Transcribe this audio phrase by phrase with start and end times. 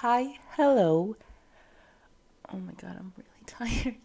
[0.00, 1.16] Hi, hello.
[2.52, 3.96] Oh my god, I'm really tired.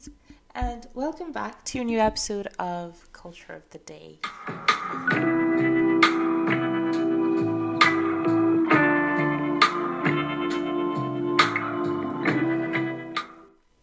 [0.55, 4.19] And welcome back to a new episode of Culture of the Day.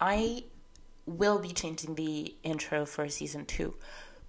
[0.01, 0.45] I
[1.05, 3.75] will be changing the intro for season two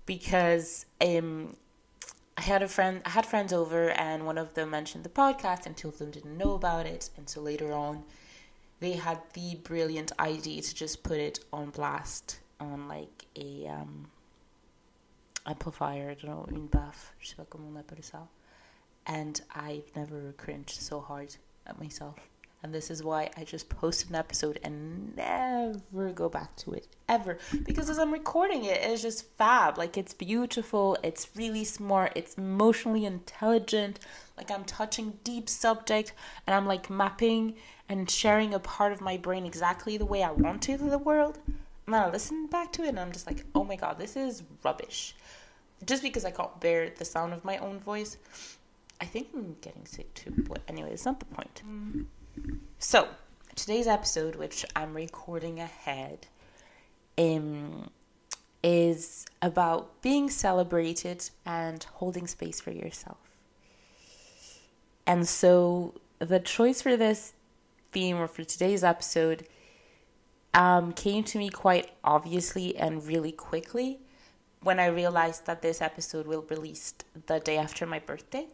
[0.05, 1.55] because um
[2.39, 5.65] I had a friend I had friends over and one of them mentioned the podcast
[5.65, 8.03] and two of them didn't know about it and so later on
[8.79, 14.07] they had the brilliant idea to just put it on blast on like a um
[15.45, 18.27] amplifier, I don't know, une baffe, je sais pas comment on appelle ça.
[19.05, 22.28] And I've never cringed so hard at myself.
[22.61, 26.87] And this is why I just post an episode and never go back to it
[27.07, 27.37] ever.
[27.63, 29.77] Because as I'm recording it, it's just fab.
[29.77, 33.99] Like it's beautiful, it's really smart, it's emotionally intelligent.
[34.35, 36.13] Like I'm touching deep subject
[36.45, 37.55] and I'm like mapping
[37.87, 41.39] and sharing a part of my brain exactly the way I want to the world.
[41.87, 44.43] And I listen back to it and I'm just like, oh my god, this is
[44.63, 45.15] rubbish.
[45.85, 48.17] Just because I can't bear the sound of my own voice.
[48.99, 51.61] I think I'm getting sick too, but anyway, it's not the point.
[51.65, 52.05] Mm.
[52.77, 53.07] So,
[53.55, 56.27] today's episode, which I'm recording ahead,
[57.17, 57.89] um,
[58.63, 63.17] is about being celebrated and holding space for yourself.
[65.05, 67.33] And so, the choice for this
[67.91, 69.45] theme or for today's episode
[70.53, 73.99] um, came to me quite obviously and really quickly
[74.61, 78.47] when I realized that this episode will be released the day after my birthday.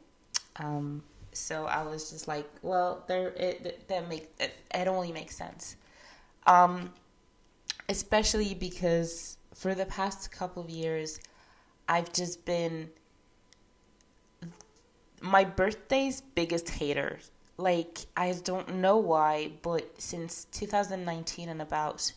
[0.57, 1.03] Um,
[1.35, 5.75] so I was just like, well, there it that make it, it only makes sense.
[6.47, 6.93] Um,
[7.89, 11.19] especially because for the past couple of years,
[11.87, 12.89] I've just been
[15.21, 17.19] my birthday's biggest hater.
[17.57, 22.11] Like I don't know why, but since 2019 and about,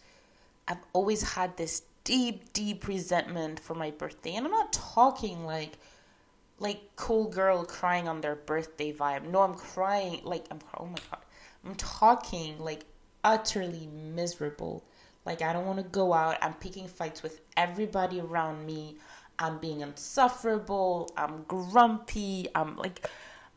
[0.67, 5.79] I've always had this deep, deep resentment for my birthday, and I'm not talking like
[6.61, 9.29] like cool girl crying on their birthday vibe.
[9.29, 11.21] No, I'm crying like I'm oh my god.
[11.65, 12.85] I'm talking like
[13.25, 14.85] utterly miserable.
[15.25, 16.39] Like I don't want to go out.
[16.43, 18.97] I'm picking fights with everybody around me.
[19.39, 21.13] I'm being insufferable.
[21.17, 22.49] I'm grumpy.
[22.55, 23.09] I'm like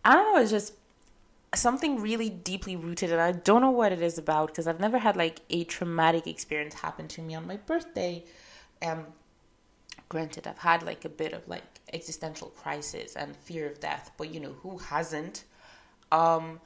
[0.03, 0.73] I don't know, it's just
[1.53, 4.97] something really deeply rooted and I don't know what it is about because I've never
[4.97, 8.23] had like a traumatic experience happen to me on my birthday.
[8.81, 9.07] Um
[10.11, 11.63] granted I've had like a bit of like
[11.94, 15.45] existential crisis and fear of death, but you know, who hasn't?
[16.11, 16.59] Um,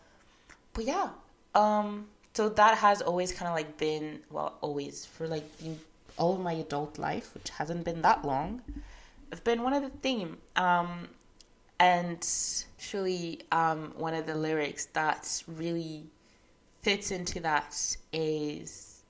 [0.74, 1.10] but yeah,
[1.54, 5.48] um, so that has always kind of like been, well, always for like
[6.18, 8.64] all my adult life, which hasn't been that long,
[9.32, 10.38] it's been one of the theme.
[10.56, 11.08] Um,
[11.80, 12.28] and
[12.80, 16.08] actually, um, one of the lyrics that really
[16.82, 19.04] fits into that is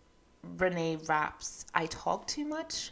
[0.58, 2.92] Renee Rapp's I Talk Too Much.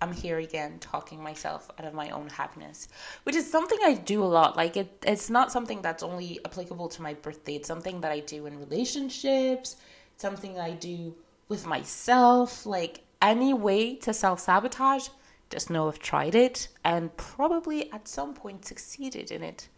[0.00, 2.88] I'm here again talking myself out of my own happiness,
[3.22, 4.56] which is something I do a lot.
[4.56, 7.56] Like it, it's not something that's only applicable to my birthday.
[7.56, 9.76] It's something that I do in relationships.
[10.16, 11.14] something I do
[11.48, 12.66] with myself.
[12.66, 15.08] Like any way to self sabotage,
[15.50, 19.68] just know I've tried it and probably at some point succeeded in it.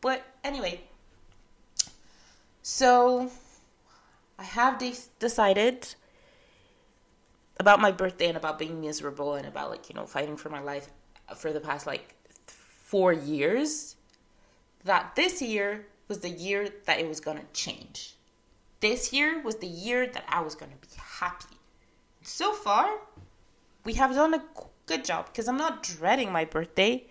[0.00, 0.80] But anyway,
[2.62, 3.30] so
[4.38, 5.94] I have de- decided
[7.62, 10.60] about my birthday and about being miserable and about like you know fighting for my
[10.60, 10.90] life
[11.36, 13.94] for the past like four years
[14.84, 18.16] that this year was the year that it was gonna change.
[18.80, 20.88] This year was the year that i was gonna be
[21.20, 21.56] happy.
[22.22, 22.88] So far
[23.84, 24.42] we have done a
[24.86, 27.06] good job because i'm not dreading my birthday.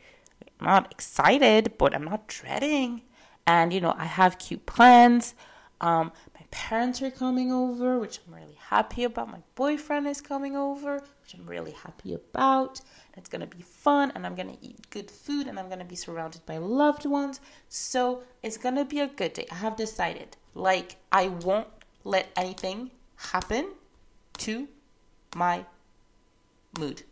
[0.60, 3.04] I'm not excited but i'm not dreading.
[3.48, 5.34] And you know i have cute plans.
[5.80, 6.12] Um,
[6.52, 9.30] parents are coming over, which I'm really happy about.
[9.32, 12.82] My boyfriend is coming over, which I'm really happy about.
[13.18, 16.46] It's gonna be fun, and I'm gonna eat good food, and I'm gonna be surrounded
[16.46, 17.40] by loved ones.
[17.70, 19.48] So it's gonna be a good day.
[19.52, 20.38] I have decided.
[20.54, 21.68] Like, I won't
[22.04, 23.72] let anything happen
[24.40, 24.68] to
[25.36, 25.66] my
[26.78, 27.04] mood.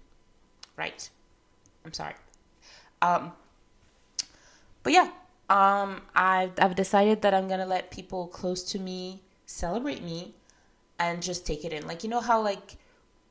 [0.76, 1.10] Right.
[1.86, 2.16] I'm sorry.
[3.02, 3.32] Um,
[4.84, 5.10] but yeah,
[5.50, 10.36] um, I've, I've decided that I'm gonna let people close to me celebrate me
[11.00, 11.88] and just take it in.
[11.88, 12.78] Like, you know how, like,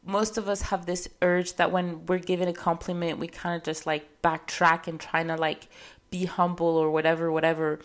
[0.05, 3.63] most of us have this urge that when we're given a compliment, we kind of
[3.63, 5.69] just like backtrack and trying to like
[6.11, 7.81] be humble or whatever, whatever,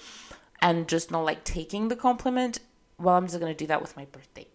[0.61, 2.59] and just not like taking the compliment.
[2.97, 4.47] Well, I'm just gonna do that with my birthday.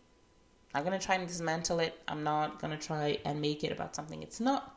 [0.75, 2.00] I'm gonna try and dismantle it.
[2.08, 4.76] I'm not gonna try and make it about something it's not.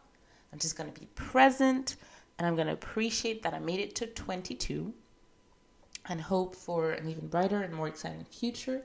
[0.51, 1.95] I'm just gonna be present
[2.37, 4.93] and I'm gonna appreciate that I made it to 22
[6.07, 8.83] and hope for an even brighter and more exciting future.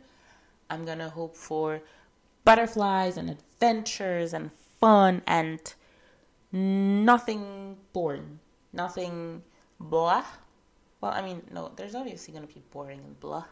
[0.68, 1.80] I'm gonna hope for
[2.44, 5.74] butterflies and adventures and fun and
[6.52, 8.38] nothing boring,
[8.72, 9.42] nothing
[9.80, 10.24] blah.
[11.00, 13.44] Well, I mean, no, there's obviously going to be boring and blah,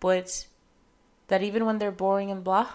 [0.00, 0.46] but
[1.26, 2.68] that even when they're boring and blah,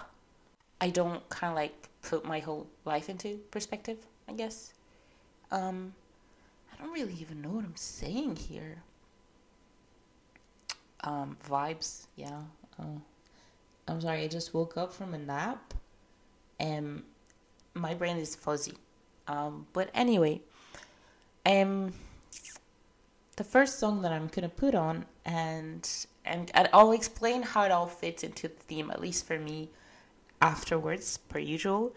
[0.81, 3.97] I don't kind of like put my whole life into perspective,
[4.27, 4.73] I guess.
[5.51, 5.93] Um,
[6.71, 8.83] I don't really even know what I'm saying here.
[11.03, 12.41] Um, vibes, yeah.
[12.79, 13.00] Uh,
[13.88, 15.73] I'm sorry, I just woke up from a nap
[16.59, 17.03] and
[17.73, 18.77] my brain is fuzzy.
[19.27, 20.41] Um, but anyway,
[21.45, 21.94] um,
[23.35, 25.89] the first song that I'm gonna put on, and
[26.25, 29.69] and I'll explain how it all fits into the theme, at least for me,
[30.41, 31.94] afterwards, per usual.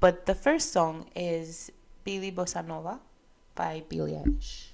[0.00, 1.70] But the first song is
[2.04, 3.00] Billie Bossa Nova
[3.54, 4.73] by Billie Eilish.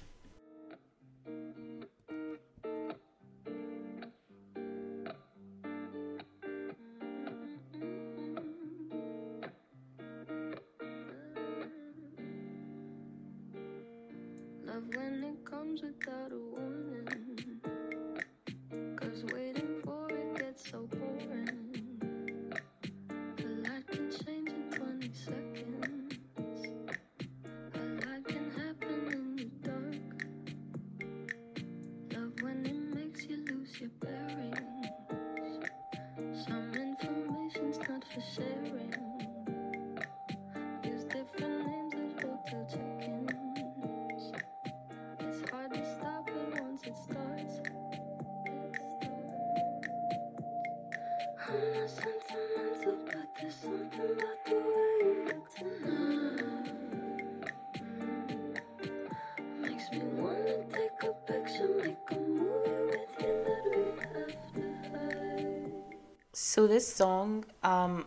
[66.81, 68.05] This song um,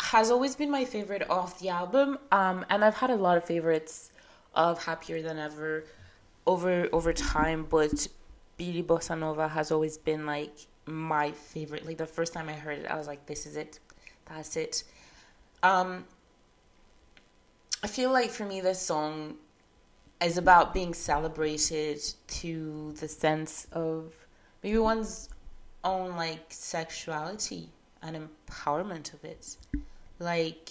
[0.00, 3.44] has always been my favorite off the album, um, and I've had a lot of
[3.44, 4.10] favorites
[4.54, 5.84] of Happier Than Ever
[6.46, 8.08] over over time, but
[8.56, 10.54] Billie Bossa Nova has always been like
[10.86, 11.84] my favorite.
[11.84, 13.80] Like the first time I heard it, I was like, "This is it,
[14.24, 14.84] that's it."
[15.62, 16.06] Um,
[17.82, 19.34] I feel like for me, this song
[20.22, 24.14] is about being celebrated to the sense of
[24.62, 25.28] maybe one's
[25.84, 27.70] own like sexuality
[28.02, 29.56] and empowerment of it.
[30.18, 30.70] Like,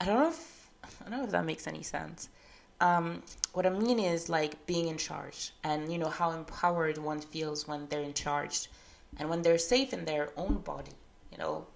[0.00, 0.70] I don't know if
[1.06, 2.28] I don't know if that makes any sense.
[2.80, 3.22] Um,
[3.52, 7.68] what I mean is like being in charge and you know how empowered one feels
[7.68, 8.68] when they're in charge
[9.18, 10.90] and when they're safe in their own body,
[11.30, 11.66] you know,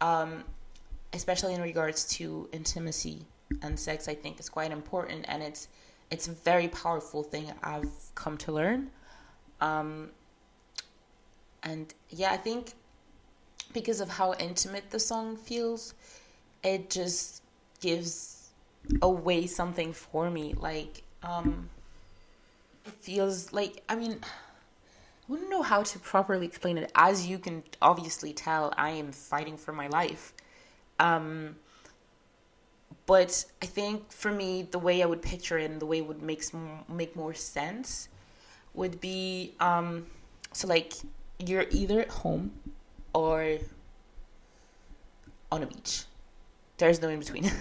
[0.00, 0.44] um,
[1.12, 3.26] especially in regards to intimacy
[3.62, 4.08] and sex.
[4.08, 5.68] I think is quite important and it's
[6.10, 8.90] it's a very powerful thing I've come to learn.
[9.60, 10.10] Um,
[11.66, 12.72] and yeah, I think
[13.72, 15.94] because of how intimate the song feels,
[16.62, 17.42] it just
[17.80, 18.50] gives
[19.02, 20.54] away something for me.
[20.56, 21.68] Like, um,
[22.84, 24.28] it feels like, I mean, I
[25.26, 26.92] wouldn't know how to properly explain it.
[26.94, 30.34] As you can obviously tell, I am fighting for my life.
[31.00, 31.56] Um,
[33.06, 36.06] but I think for me, the way I would picture it and the way it
[36.06, 36.52] would makes
[36.88, 38.08] make more sense
[38.72, 40.06] would be um,
[40.52, 40.92] so like
[41.38, 42.52] you're either at home
[43.12, 43.58] or
[45.50, 46.04] on a beach.
[46.78, 47.50] There's no in between.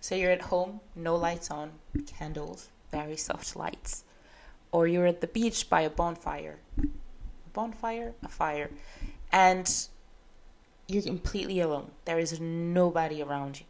[0.00, 1.72] So you're at home, no lights on,
[2.06, 4.04] candles, very soft lights.
[4.70, 6.58] Or you're at the beach by a bonfire.
[6.78, 8.14] A bonfire?
[8.22, 8.70] A fire.
[9.32, 9.68] And
[10.86, 11.90] you're completely alone.
[12.04, 13.66] There is nobody around you.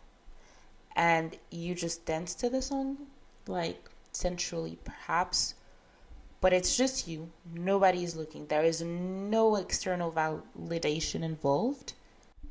[0.95, 2.99] And you just dance to the song,
[3.47, 5.55] like sensually perhaps.
[6.41, 7.31] But it's just you.
[7.53, 8.47] Nobody is looking.
[8.47, 11.95] There is no external validation involved.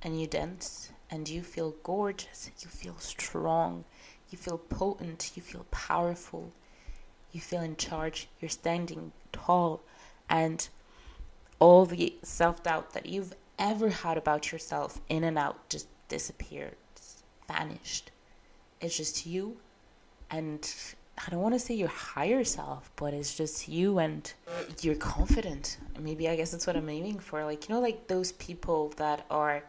[0.02, 3.86] And you dance and you feel gorgeous, you feel strong,
[4.30, 6.52] you feel potent, you feel powerful,
[7.32, 9.82] you feel in charge, you're standing tall,
[10.30, 10.68] and
[11.60, 16.76] all the self doubt that you've ever had about yourself in and out just disappeared,
[17.48, 18.12] vanished.
[18.82, 19.58] It's just you,
[20.30, 20.70] and
[21.18, 24.32] I don't want to say your higher self, but it's just you and
[24.82, 25.78] you're confident.
[26.00, 27.44] Maybe I guess that's what I'm aiming for.
[27.44, 29.64] Like, you know, like those people that are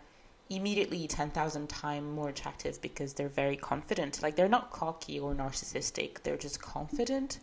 [0.50, 4.22] immediately 10,000 times more attractive because they're very confident.
[4.22, 7.38] Like they're not cocky or narcissistic, they're just confident.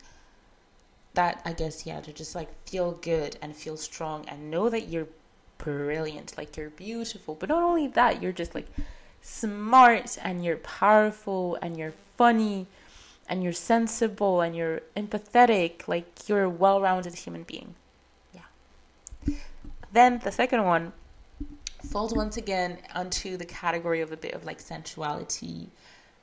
[1.16, 4.90] That I guess, yeah, to just like feel good and feel strong and know that
[4.90, 5.08] you're
[5.58, 7.36] brilliant, like you're beautiful.
[7.36, 8.68] But not only that, you're just like
[9.22, 12.68] smart and you're powerful and you're funny
[13.28, 15.88] and you're sensible and you're empathetic.
[15.88, 17.76] Like you're a well rounded human being.
[18.34, 19.36] Yeah.
[19.92, 20.94] Then the second one
[21.86, 25.68] falls once again onto the category of a bit of like sensuality,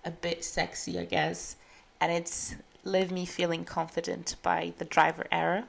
[0.05, 1.57] a bit sexy, I guess.
[2.01, 5.67] And it's Leave Me Feeling Confident by the Driver Era.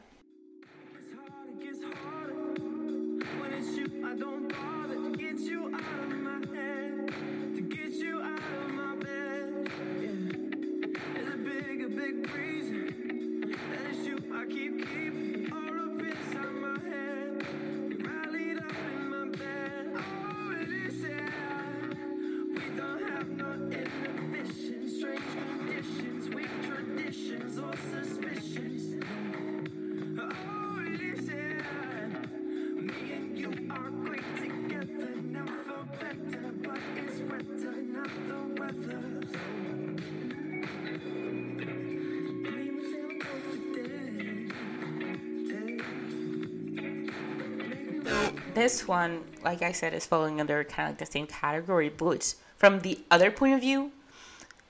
[48.54, 52.36] This one, like I said, is falling under kind of like the same category, but
[52.58, 53.92] from the other point of view,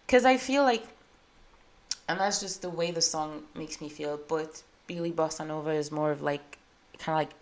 [0.06, 0.86] because I feel like,
[2.08, 4.20] and that's just the way the song makes me feel.
[4.28, 6.58] But Billie Bossa Nova is more of like,
[6.98, 7.36] kind of like,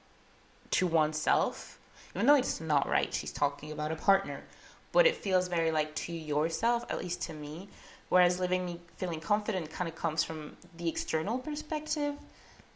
[0.71, 1.79] to oneself,
[2.15, 3.13] even though it's not right.
[3.13, 4.43] She's talking about a partner,
[4.91, 7.69] but it feels very like to yourself, at least to me.
[8.09, 12.15] Whereas Leave Me Feeling Confident kind of comes from the external perspective,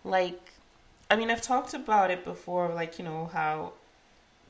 [0.03, 0.39] like
[1.09, 3.73] I mean, I've talked about it before, like, you know, how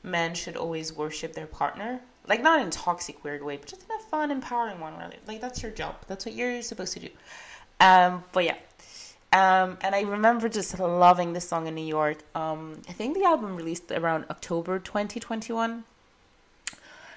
[0.02, 2.00] men should always worship their partner.
[2.26, 4.94] Like, not in a toxic, weird way, but just in a fun, empowering one.
[4.94, 5.96] Where, like, that's your job.
[6.08, 7.08] That's what you're supposed to do.
[7.80, 8.56] Um, but yeah.
[9.32, 12.18] Um, and I remember just loving this song in New York.
[12.34, 15.84] Um, I think the album released around October 2021.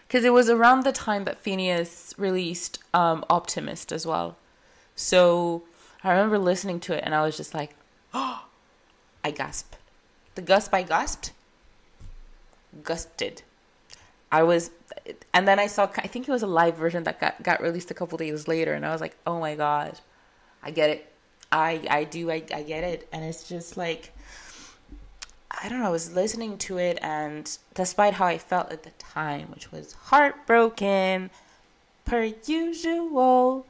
[0.07, 4.37] Because it was around the time that Finneas released um, Optimist as well.
[4.95, 5.63] So
[6.03, 7.75] I remember listening to it and I was just like,
[9.23, 9.77] I gasped.
[10.35, 11.33] The gusp I gasped,
[12.83, 13.41] gusted.
[14.31, 14.71] I was,
[15.33, 17.91] and then I saw, I think it was a live version that got, got released
[17.91, 19.99] a couple days later, and I was like, oh my god,
[20.63, 21.11] I get it.
[21.51, 23.07] I, I do, I, I get it.
[23.11, 24.13] And it's just like,
[25.49, 28.91] I don't know, I was listening to it, and despite how I felt at the
[28.91, 31.31] time, which was heartbroken,
[32.05, 33.65] per usual,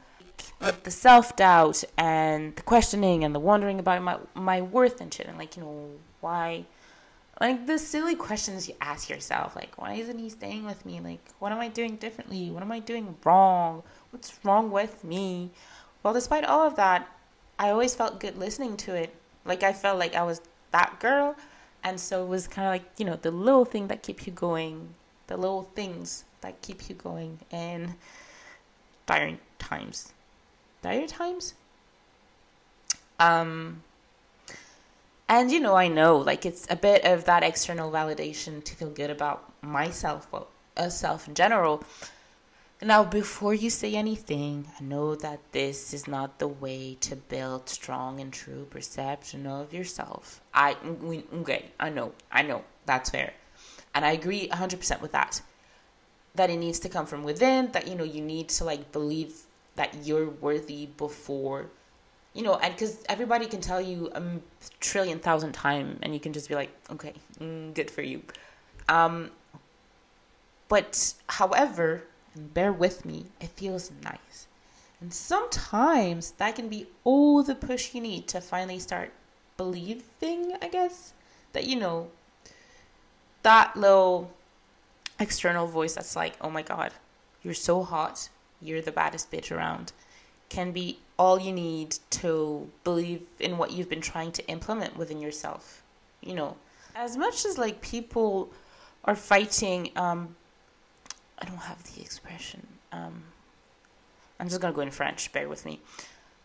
[0.84, 5.26] the self doubt and the questioning and the wondering about my my worth and shit.
[5.26, 6.64] And like you know why
[7.40, 11.00] like the silly questions you ask yourself like why isn't he staying with me?
[11.00, 12.50] Like what am i doing differently?
[12.50, 13.82] What am i doing wrong?
[14.10, 15.50] What's wrong with me?
[16.02, 17.08] Well despite all of that
[17.58, 19.14] i always felt good listening to it.
[19.44, 20.40] Like i felt like i was
[20.72, 21.36] that girl.
[21.82, 24.32] And so it was kind of like you know the little thing that keep you
[24.32, 24.94] going
[25.26, 27.94] the little things that keep you going in
[29.06, 30.12] dire times
[30.82, 31.54] dire times.
[33.18, 33.82] Um,
[35.28, 38.90] and you know, I know like it's a bit of that external validation to feel
[38.90, 41.84] good about myself, well, a self in general.
[42.82, 47.68] Now, before you say anything, I know that this is not the way to build
[47.68, 50.40] strong and true perception of yourself.
[50.54, 50.76] I
[51.34, 53.34] okay, I know, I know that's fair,
[53.94, 55.42] and I agree 100% with that.
[56.36, 57.70] That it needs to come from within.
[57.72, 59.42] That you know you need to like believe
[59.80, 61.64] that you're worthy before
[62.34, 64.22] you know and because everybody can tell you a
[64.78, 68.20] trillion thousand times and you can just be like okay mm, good for you.
[68.90, 69.30] Um
[70.68, 72.02] but however
[72.34, 74.46] and bear with me it feels nice.
[75.00, 79.14] And sometimes that can be all the push you need to finally start
[79.56, 81.12] believing i guess
[81.52, 82.08] that you know
[83.42, 84.30] that little
[85.18, 86.92] external voice that's like oh my god
[87.42, 88.30] you're so hot
[88.60, 89.92] you're the baddest bitch around
[90.50, 95.20] can be all you need to believe in what you've been trying to implement within
[95.20, 95.82] yourself.
[96.20, 96.56] You know,
[96.94, 98.50] as much as like people
[99.04, 100.36] are fighting, um,
[101.38, 102.66] I don't have the expression.
[102.92, 103.22] Um,
[104.38, 105.32] I'm just gonna go in French.
[105.32, 105.80] Bear with me.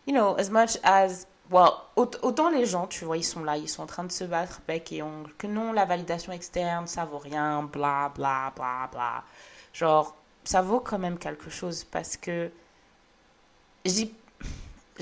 [0.06, 3.68] You know, as much as well, autant les gens, tu vois, ils sont là, ils
[3.68, 7.06] sont en train de se battre bec et ongle, que non, la validation externe, ça
[7.06, 9.24] vaut rien, bla bla bla bla.
[9.74, 12.52] Genre, ça vaut quand même quelque chose parce que
[13.86, 13.92] je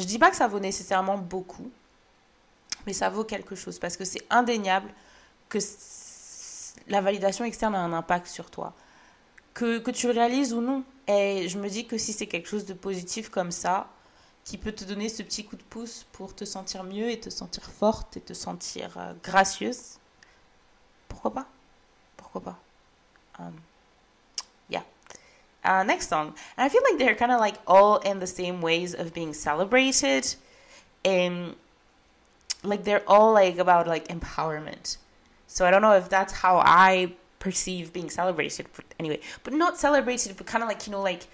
[0.03, 1.71] dis, pas que ça vaut nécessairement beaucoup,
[2.85, 4.89] mais ça vaut quelque chose parce que c'est indéniable
[5.49, 5.59] que
[6.87, 8.73] la validation externe a un impact sur toi.
[9.53, 10.83] que, tu le réalises ou non.
[11.07, 13.89] Et je me dis que si c'est quelque chose de positif comme ça,
[14.45, 17.29] qui peut te donner ce petit coup de pouce pour te sentir mieux et te
[17.29, 19.99] sentir forte et te sentir euh, gracieuse,
[21.07, 21.47] pourquoi pas?
[22.17, 22.59] Pourquoi pas?
[23.39, 23.51] Yeah.
[25.63, 26.35] Uh, next song.
[26.57, 29.33] And I feel like they're kind of like all in the same ways of being
[29.33, 30.35] celebrated.
[31.05, 31.55] And
[32.63, 34.97] like they're all like about like empowerment.
[35.47, 38.67] So I don't know if that's how I perceive being celebrated.
[38.75, 41.27] But anyway, but not celebrated, but kind of like, you know, like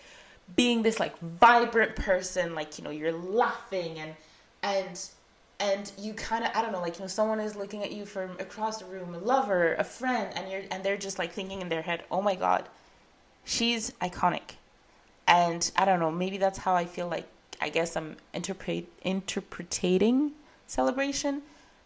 [0.56, 4.16] being this like vibrant person, like, you know, you're laughing and,
[4.62, 5.10] and,
[5.60, 8.06] and you kind of I don't know like you know someone is looking at you
[8.06, 11.62] from across the room a lover a friend and you're and they're just like thinking
[11.62, 12.70] in their head oh my god
[13.50, 14.56] she's iconic.
[15.28, 17.28] And I don't know maybe that's how I feel like
[17.62, 20.32] I guess I'm interpret interpreting
[20.68, 21.42] celebration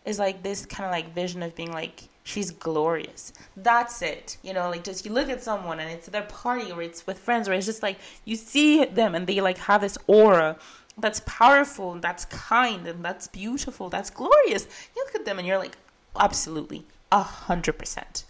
[0.05, 3.33] is like this kind of like vision of being like she's glorious.
[3.55, 6.81] That's it you know like just you look at someone and it's their party or
[6.81, 9.97] it's with friends or it's just like you see them and they like have this
[10.07, 10.57] aura
[10.97, 14.67] that's powerful and that's kind and that's beautiful that's glorious.
[14.95, 15.77] You look at them and you're like
[16.19, 18.25] absolutely a hundred percent.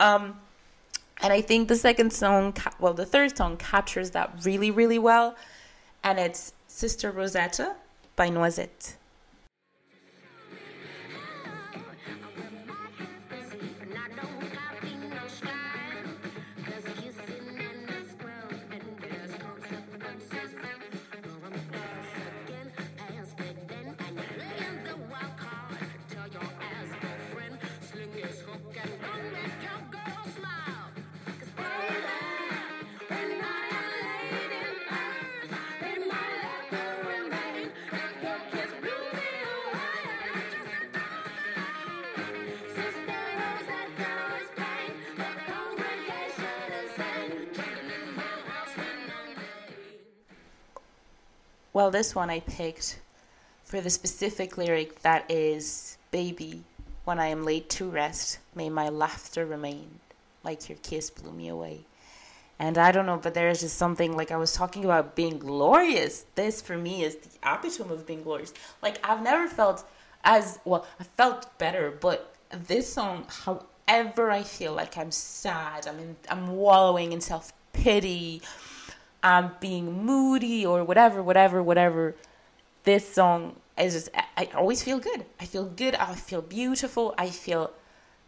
[0.00, 0.38] Um
[1.20, 5.36] and i think the second song well the third song captures that really really well.
[6.04, 7.74] And it's sister rosetta
[8.14, 8.97] by noisette
[51.78, 52.98] Well, this one I picked
[53.62, 56.64] for the specific lyric that is Baby,
[57.04, 60.00] when I am laid to rest, may my laughter remain,
[60.42, 61.82] like your kiss blew me away.
[62.58, 65.38] And I don't know, but there is just something like I was talking about being
[65.38, 66.26] glorious.
[66.34, 68.52] This for me is the epitome of being glorious.
[68.82, 69.88] Like I've never felt
[70.24, 76.00] as well, I felt better, but this song, however I feel like I'm sad, I'm
[76.00, 78.42] in, I'm wallowing in self pity,
[79.22, 82.14] I'm being moody or whatever, whatever, whatever,
[82.84, 85.24] this song is just, I, always feel good.
[85.40, 85.94] I feel good.
[85.94, 87.14] I feel beautiful.
[87.18, 87.72] I feel,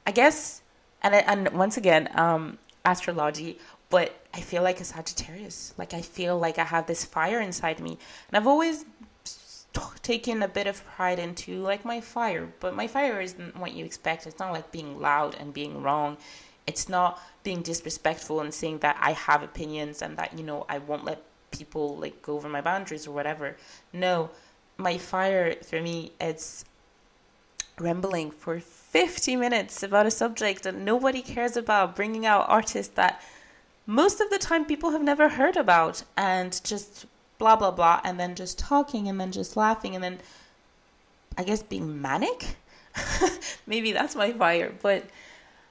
[0.07, 0.63] I guess,
[1.03, 5.75] and, and once again, um, astrology, but I feel like a Sagittarius.
[5.77, 7.99] Like I feel like I have this fire inside me.
[8.29, 8.85] And I've always
[10.03, 13.85] taken a bit of pride into like my fire, but my fire isn't what you
[13.85, 14.27] expect.
[14.27, 16.17] It's not like being loud and being wrong.
[16.71, 17.11] It's not
[17.47, 21.21] being disrespectful and saying that I have opinions and that, you know, I won't let
[21.51, 23.57] people like go over my boundaries or whatever.
[23.93, 24.31] No,
[24.77, 26.65] my fire for me, it's
[27.79, 33.21] rambling for 50 minutes about a subject that nobody cares about, bringing out artists that
[33.87, 37.07] most of the time people have never heard about and just
[37.39, 40.19] blah blah blah and then just talking and then just laughing and then
[41.39, 42.57] I guess being manic.
[43.67, 45.05] Maybe that's my fire, but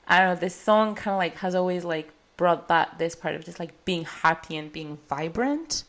[0.09, 3.35] I don't know, this song kind of like has always like brought that this part
[3.35, 5.83] of just like being happy and being vibrant.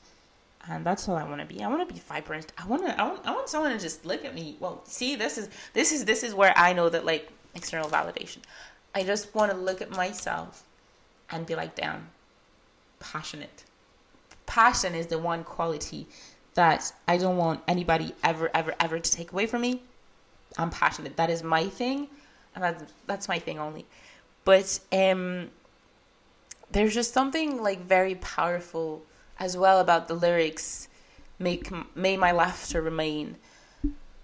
[0.68, 1.62] And that's all I want to be.
[1.62, 2.52] I want to be vibrant.
[2.58, 3.00] I want to.
[3.00, 4.56] I want, I want someone to just look at me.
[4.60, 8.38] Well, see, this is this is this is where I know that like external validation.
[8.94, 10.64] I just want to look at myself
[11.30, 12.08] and be like, damn,
[12.98, 13.64] passionate.
[14.46, 16.06] Passion is the one quality
[16.54, 19.82] that I don't want anybody ever, ever, ever to take away from me.
[20.58, 21.16] I'm passionate.
[21.16, 22.08] That is my thing,
[22.54, 23.86] and that's that's my thing only.
[24.44, 25.50] But um,
[26.70, 29.02] there's just something like very powerful
[29.38, 30.88] as well about the lyrics.
[31.38, 33.36] Make may my laughter remain.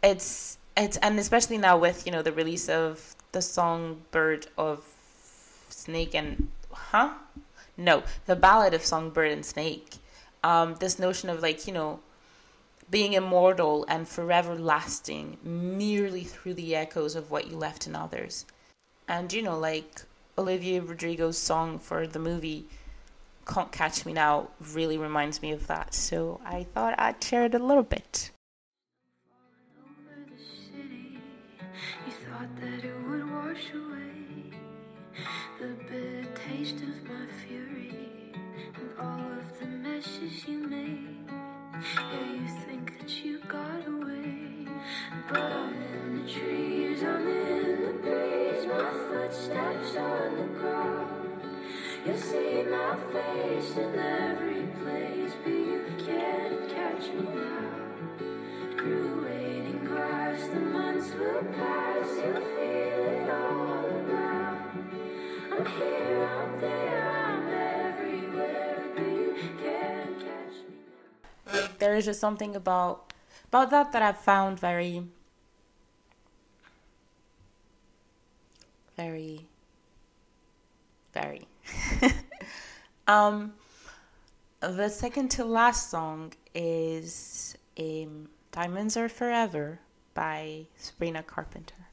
[0.02, 4.84] It's it's and especially now with you know the release of the song Bird of
[5.68, 7.14] snake and huh
[7.76, 9.96] no the ballad of songbird and snake
[10.44, 12.00] um this notion of like you know
[12.90, 18.46] being immortal and forever lasting merely through the echoes of what you left in others
[19.08, 20.02] and you know, like
[20.38, 22.66] Olivia Rodrigo's song for the movie
[23.46, 25.94] Can't Catch Me Now really reminds me of that.
[25.94, 28.30] So I thought I'd share it a little bit.
[42.12, 44.66] Yeah, you think that you got away,
[45.28, 45.95] but I'm
[52.06, 53.76] You see my face.
[53.76, 57.76] in every place, but you can't catch me now.
[60.52, 64.90] The months will pass, you'll feel it all around.
[65.50, 71.68] I'm here, I'm there, I'm everywhere, you can't catch me now.
[71.78, 73.12] there is just something about
[73.48, 75.04] about that that I've found very
[78.96, 79.46] very
[81.12, 81.48] very
[83.06, 83.54] um
[84.60, 89.80] the second to last song is um Diamonds Are Forever
[90.14, 91.85] by Sabrina Carpenter.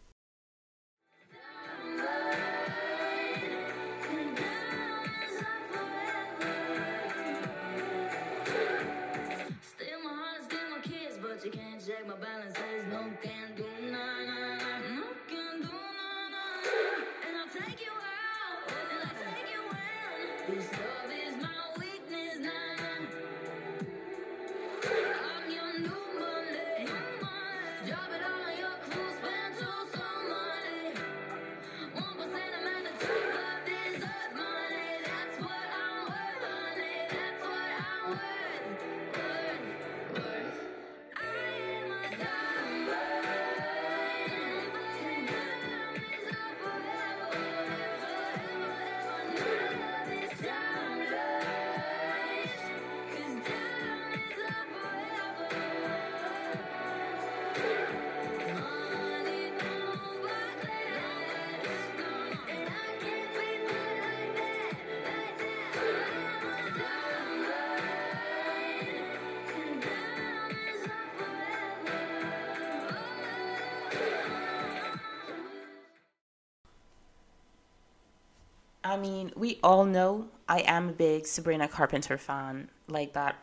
[78.93, 83.36] I mean, we all know I am a big Sabrina Carpenter fan, like that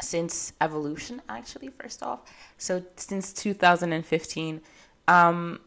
[0.00, 2.20] since Evolution, actually, first off.
[2.56, 4.62] So since 2015.
[5.06, 5.60] Um,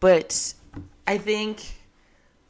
[0.00, 0.54] but
[1.06, 1.62] I think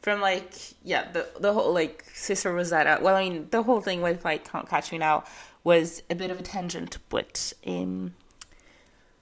[0.01, 0.53] from like,
[0.83, 4.49] yeah, the, the whole like Sister Rosetta, well, I mean, the whole thing with like
[4.49, 5.25] Can't Catch Me Now
[5.63, 8.15] was a bit of a tangent, but um,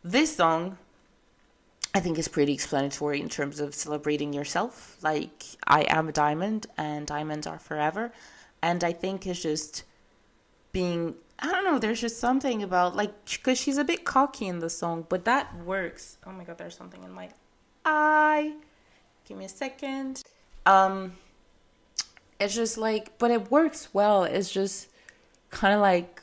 [0.06, 0.78] this song
[1.94, 4.98] I think is pretty explanatory in terms of celebrating yourself.
[5.02, 8.14] Like, I am a diamond and diamonds are forever.
[8.62, 9.84] And I think it's just
[10.72, 14.60] being, I don't know, there's just something about, like, because she's a bit cocky in
[14.60, 16.18] the song, but that works.
[16.26, 17.30] Oh my god, there's something in my
[17.84, 18.54] eye.
[19.28, 20.22] Give me a second.
[20.66, 21.14] Um,
[22.40, 24.24] it's just like, but it works well.
[24.24, 24.88] It's just
[25.50, 26.22] kind of like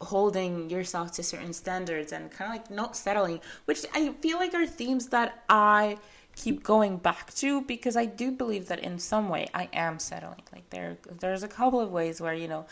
[0.00, 4.54] holding yourself to certain standards and kind of like not settling, which I feel like
[4.54, 5.98] are themes that I
[6.34, 10.42] keep going back to because I do believe that in some way I am settling.
[10.52, 12.66] Like there, there's a couple of ways where you know.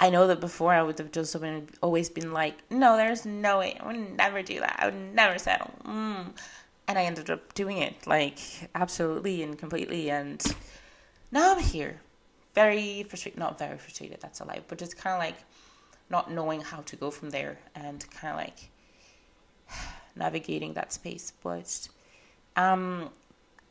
[0.00, 3.60] I know that before I would have just been always been like, no, there's no
[3.60, 4.76] way, I would never do that.
[4.80, 5.70] I would never settle.
[5.84, 6.32] Mm.
[6.88, 8.38] And I ended up doing it, like
[8.74, 10.10] absolutely and completely.
[10.10, 10.42] And
[11.30, 12.00] now I'm here,
[12.54, 13.38] very frustrated.
[13.38, 14.20] Not very frustrated.
[14.20, 15.36] That's a lie, but just kind of like
[16.10, 18.70] not knowing how to go from there and kind of like
[20.16, 21.32] navigating that space.
[21.42, 21.88] But
[22.56, 23.10] um,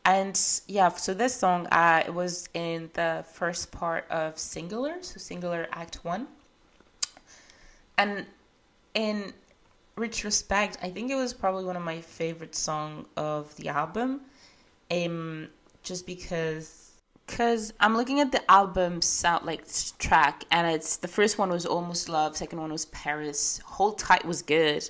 [0.06, 5.18] and yeah, so this song uh, it was in the first part of Singular, so
[5.18, 6.28] Singular Act One,
[7.98, 8.26] and
[8.94, 9.34] in
[9.96, 14.22] retrospect, I think it was probably one of my favorite song of the album,
[14.92, 15.48] um,
[15.84, 16.83] just because
[17.26, 19.66] because I'm looking at the album sound like
[20.00, 23.60] track, and it's the first one was Almost Love, second one was Paris.
[23.66, 24.90] Hold Tight was good,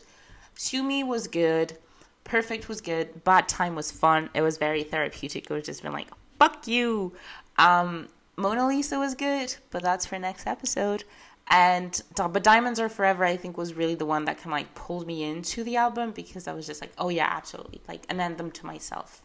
[0.55, 1.77] Sue Me was good,
[2.23, 4.29] Perfect was good, Bad Time was fun.
[4.33, 5.49] It was very therapeutic.
[5.49, 7.13] It was just been like fuck you.
[7.57, 11.03] Um, Mona Lisa was good, but that's for next episode.
[11.49, 14.73] And but Diamonds Are Forever, I think, was really the one that kind of like
[14.75, 18.19] pulled me into the album because I was just like, oh yeah, absolutely, like an
[18.19, 19.21] anthem to myself.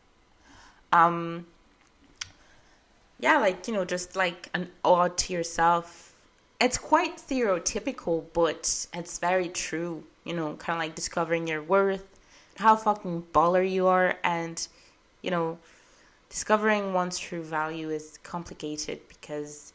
[0.93, 1.47] Um,
[3.21, 6.15] yeah, like, you know, just like an ode to yourself.
[6.61, 10.05] It's quite stereotypical, but it's very true.
[10.25, 12.07] You know, kind of like discovering your worth,
[12.57, 14.67] how fucking baller you are, and,
[15.23, 15.59] you know,
[16.29, 19.73] discovering one's true value is complicated because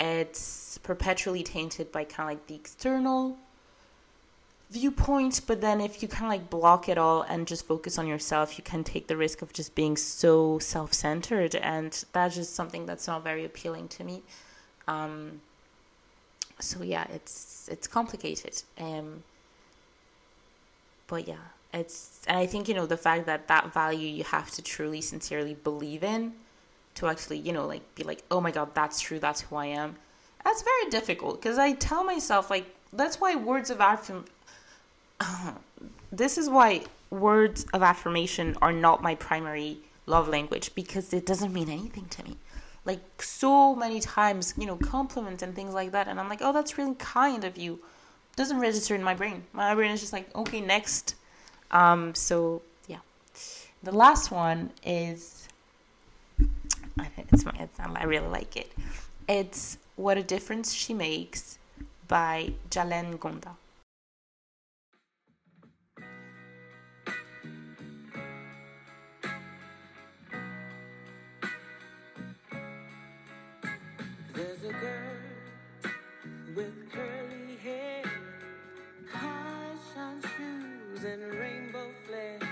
[0.00, 3.38] it's perpetually tainted by kind of like the external
[4.72, 8.06] viewpoint but then if you kind of like block it all and just focus on
[8.06, 12.86] yourself you can take the risk of just being so self-centered and that's just something
[12.86, 14.22] that's not very appealing to me
[14.88, 15.40] um
[16.58, 19.22] so yeah it's it's complicated um
[21.06, 24.50] but yeah it's and i think you know the fact that that value you have
[24.50, 26.32] to truly sincerely believe in
[26.94, 29.66] to actually you know like be like oh my god that's true that's who i
[29.66, 29.96] am
[30.44, 34.24] that's very difficult because I tell myself like that's why words of affirm.
[36.10, 41.52] This is why words of affirmation are not my primary love language because it doesn't
[41.52, 42.36] mean anything to me.
[42.84, 46.52] Like so many times, you know, compliments and things like that, and I'm like, oh,
[46.52, 47.78] that's really kind of you.
[48.36, 49.44] Doesn't register in my brain.
[49.52, 51.14] My brain is just like, okay, next.
[51.70, 52.98] Um, so yeah,
[53.82, 55.48] the last one is.
[57.32, 58.70] It's, my- it's I really like it.
[59.28, 61.58] It's "What a Difference She Makes"
[62.08, 63.56] by Jalen Ngonda.
[76.54, 78.02] With curly hair,
[79.10, 82.42] high shine shoes and rainbow flares.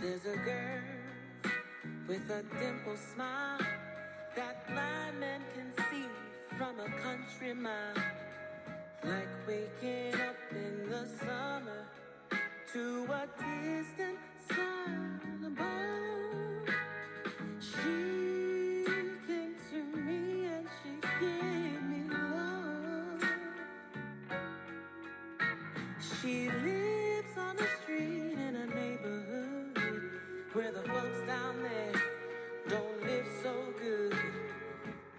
[0.00, 0.80] There's a girl
[2.08, 3.58] with a dimple smile
[4.36, 6.06] that blind men can see
[6.56, 7.94] from a country mile.
[9.04, 11.86] Like waking up in the summer
[12.72, 14.18] to a distant
[14.48, 16.25] sound above.
[26.26, 29.78] She lives on the street in a neighborhood
[30.54, 31.92] where the folks down there
[32.68, 34.12] don't live so good.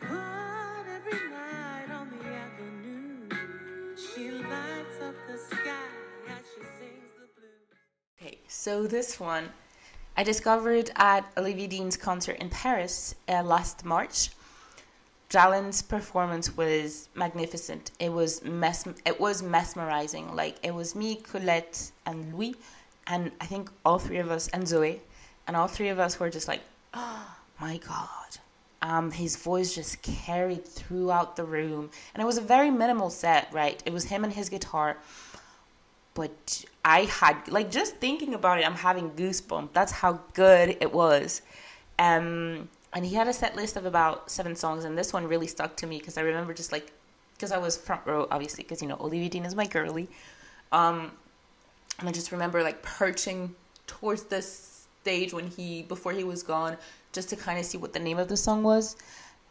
[0.02, 3.30] But every night on the avenue,
[3.96, 5.88] she lights up the sky
[6.28, 8.22] as she sings the blues.
[8.22, 9.46] Okay, so this one
[10.18, 14.32] I discovered at Olivia Dean's concert in Paris uh, last March.
[15.30, 17.92] Jalen's performance was magnificent.
[18.00, 20.36] It was mes- it was mesmerizing.
[20.36, 22.56] Like it was me, Colette, and Louis,
[23.08, 25.02] and I think all three of us and Zoe,
[25.48, 26.62] and all three of us were just like,
[26.94, 28.38] oh my god.
[28.80, 33.52] Um, his voice just carried throughout the room, and it was a very minimal set.
[33.52, 34.98] Right, it was him and his guitar
[36.18, 39.70] but I had like just thinking about it, I'm having goosebumps.
[39.72, 41.44] That's how good it was.
[42.00, 45.48] Um, and he had a set list of about seven songs, and this one really
[45.48, 46.92] stuck to me because I remember just like
[47.34, 50.08] because I was front row, obviously, because you know Olivia Dean is my girly.
[50.72, 51.12] Um,
[52.00, 56.78] and I just remember like perching towards the stage when he before he was gone,
[57.12, 58.96] just to kind of see what the name of the song was.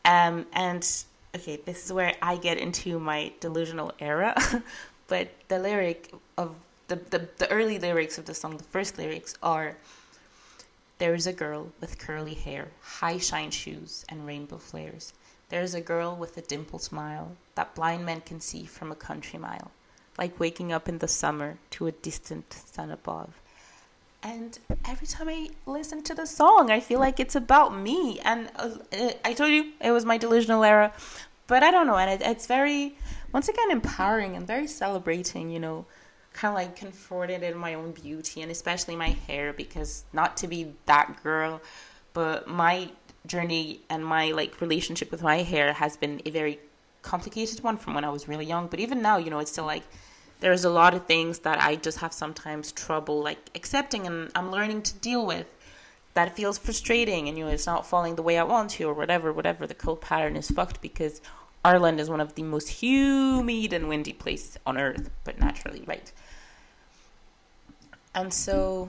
[0.05, 0.87] Um, and
[1.35, 4.35] okay, this is where I get into my delusional era.
[5.09, 6.55] but the lyric of
[6.89, 9.77] the, the the early lyrics of the song, the first lyrics are.
[10.99, 15.13] There is a girl with curly hair, high shine shoes, and rainbow flares.
[15.51, 18.97] There is a girl with a dimpled smile that blind men can see from a
[18.97, 19.71] country mile,
[20.17, 23.39] like waking up in the summer to a distant sun above.
[24.23, 28.19] And every time I listen to the song, I feel like it's about me.
[28.25, 30.95] And uh, uh, I told you it was my delusional era,
[31.47, 31.97] but I don't know.
[31.97, 32.97] And it, it's very,
[33.33, 35.85] once again, empowering and very celebrating, you know,
[36.37, 40.47] kind of like comforted in my own beauty and especially my hair because not to
[40.47, 41.61] be that girl,
[42.13, 42.91] but my
[43.27, 46.61] journey and my like relationship with my hair has been a very
[47.01, 48.67] complicated one from when I was really young.
[48.69, 49.85] But even now, you know, it's still like
[50.41, 54.51] there's a lot of things that I just have sometimes trouble like accepting and I'm
[54.51, 55.47] learning to deal with.
[56.13, 58.95] That feels frustrating and you know it's not falling the way I want to or
[58.95, 59.67] whatever, whatever.
[59.67, 61.21] The cold pattern is fucked because
[61.65, 66.13] Ireland is one of the most humid and windy places on earth, but naturally, right?
[68.17, 68.89] And so,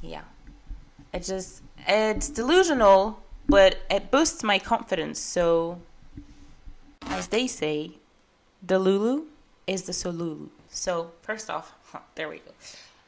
[0.00, 0.22] yeah,
[1.12, 5.18] it just it's delusional, but it boosts my confidence.
[5.18, 5.80] So,
[7.06, 7.98] as they say,
[8.64, 9.24] the Lulu
[9.66, 10.50] is the Solulu.
[10.68, 11.74] So, first off,
[12.14, 12.52] there we go.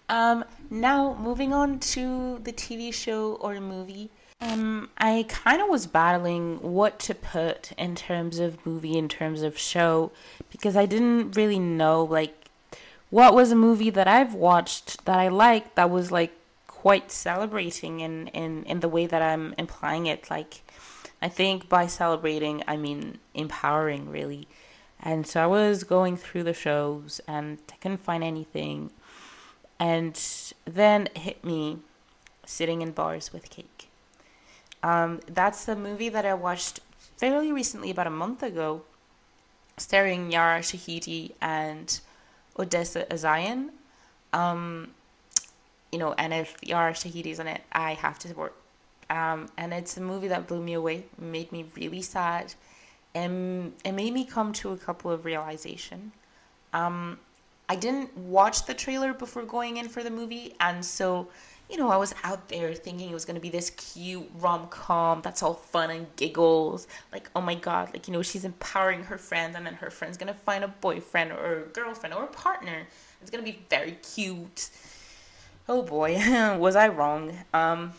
[0.09, 4.11] Um, now moving on to the TV show or movie.
[4.40, 9.42] Um, I kind of was battling what to put in terms of movie, in terms
[9.42, 10.11] of show,
[10.51, 12.41] because I didn't really know like
[13.12, 16.33] what was a movie that I've watched that I liked that was like
[16.66, 20.31] quite celebrating in, in, in the way that I'm implying it.
[20.31, 20.62] Like,
[21.20, 24.48] I think by celebrating, I mean empowering, really.
[24.98, 28.90] And so I was going through the shows and I couldn't find anything.
[29.79, 30.18] And
[30.64, 31.81] then it hit me
[32.46, 33.88] sitting in bars with cake.
[34.83, 36.81] Um, that's the movie that I watched
[37.18, 38.85] fairly recently, about a month ago,
[39.77, 42.01] starring Yara Shahidi and
[42.58, 43.70] Odessa A'zion.
[44.32, 44.90] Um,
[45.90, 48.54] you know, and if Yara Shahidi's in it, I have to support.
[49.10, 52.54] Um, and it's a movie that blew me away, made me really sad,
[53.14, 56.12] and it made me come to a couple of realization.
[56.72, 57.18] Um,
[57.68, 61.28] I didn't watch the trailer before going in for the movie, and so
[61.72, 65.22] you know, I was out there thinking it was gonna be this cute rom com
[65.22, 66.87] that's all fun and giggles.
[67.11, 70.18] Like, oh my god, like you know, she's empowering her friends, and then her friend's
[70.18, 72.87] gonna find a boyfriend or a girlfriend or a partner.
[73.22, 74.68] It's gonna be very cute.
[75.66, 76.16] Oh boy,
[76.58, 77.38] was I wrong?
[77.54, 77.94] Um,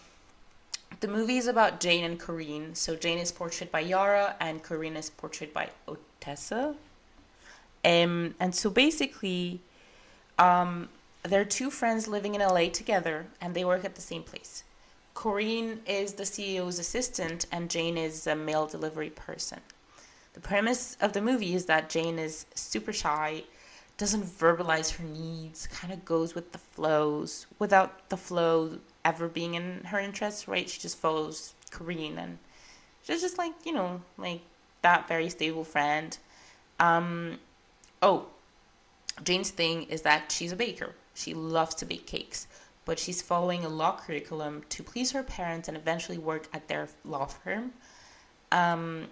[1.00, 2.76] the movie is about Jane and Corinne.
[2.76, 6.76] So Jane is portrayed by Yara, and Corinne is portrayed by Odessa.
[7.84, 9.62] Um, and so basically,
[10.38, 10.90] um,
[11.24, 14.64] they're two friends living in LA together, and they work at the same place.
[15.14, 19.60] Corinne is the CEO's assistant, and Jane is a mail delivery person.
[20.34, 23.44] The premise of the movie is that Jane is super shy,
[23.98, 29.54] doesn't verbalize her needs, kind of goes with the flows without the flow ever being
[29.54, 30.68] in her interest, right?
[30.68, 32.40] She just follows Corinne and
[33.04, 34.42] she's just like, you know, like
[34.82, 36.18] that very stable friend.
[36.80, 37.40] Um,
[38.02, 38.26] oh,
[39.24, 40.96] Jane's thing is that she's a baker.
[41.14, 42.48] She loves to bake cakes,
[42.86, 46.88] but she's following a law curriculum to please her parents and eventually work at their
[47.06, 47.74] law firm.
[48.52, 49.08] Um,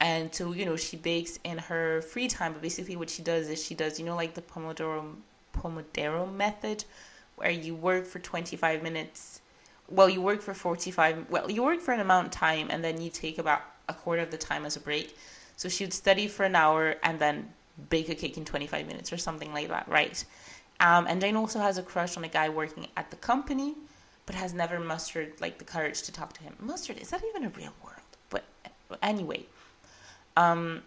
[0.00, 3.48] and so you know she bakes in her free time, but basically what she does
[3.48, 5.14] is she does you know like the Pomodoro
[5.54, 6.84] Pomodoro method,
[7.36, 9.40] where you work for twenty five minutes.
[9.88, 11.26] Well, you work for forty five.
[11.30, 14.22] Well, you work for an amount of time, and then you take about a quarter
[14.22, 15.16] of the time as a break.
[15.56, 17.52] So she would study for an hour and then
[17.90, 20.24] bake a cake in 25 minutes or something like that, right?
[20.80, 23.74] Um, and Jane also has a crush on a guy working at the company,
[24.26, 26.54] but has never mustered like the courage to talk to him.
[26.60, 27.94] Mustard is that even a real word?
[28.88, 29.44] But anyway,
[30.36, 30.82] um,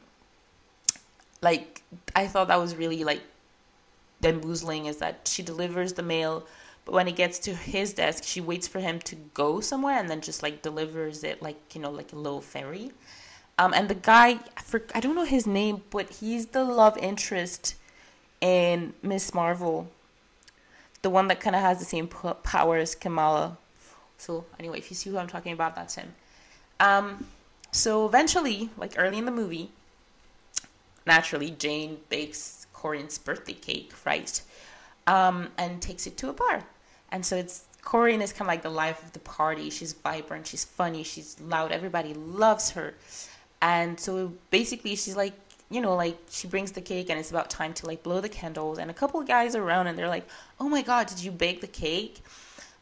[1.41, 1.81] like
[2.15, 3.21] I thought that was really like
[4.21, 4.87] bamboozling.
[4.87, 6.45] Is that she delivers the mail,
[6.85, 10.09] but when it gets to his desk, she waits for him to go somewhere and
[10.09, 12.91] then just like delivers it like you know like a little fairy.
[13.59, 16.97] Um, and the guy, I, for I don't know his name, but he's the love
[16.97, 17.75] interest
[18.41, 19.87] in Miss Marvel,
[21.01, 23.57] the one that kind of has the same power as Kamala.
[24.17, 26.13] So anyway, if you see who I'm talking about, that's him.
[26.79, 27.25] Um,
[27.71, 29.69] so eventually, like early in the movie,
[31.05, 34.41] naturally Jane bakes Corinne's birthday cake, right?
[35.07, 36.63] Um, and takes it to a bar.
[37.11, 39.69] And so it's Corinne is kind of like the life of the party.
[39.69, 41.71] She's vibrant, she's funny, she's loud.
[41.71, 42.93] Everybody loves her.
[43.61, 45.33] And so basically, she's like,
[45.71, 48.29] you know, like she brings the cake and it's about time to like blow the
[48.29, 48.77] candles.
[48.77, 50.27] And a couple of guys are around and they're like,
[50.59, 52.21] oh my God, did you bake the cake?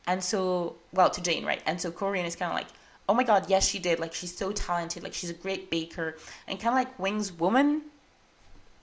[0.08, 1.62] And so, well, to Jane, right?
[1.66, 2.68] And so Corinne is kind of like,
[3.08, 4.00] oh my God, yes, she did.
[4.00, 5.04] Like she's so talented.
[5.04, 7.84] Like she's a great baker and kind of like Wing's woman,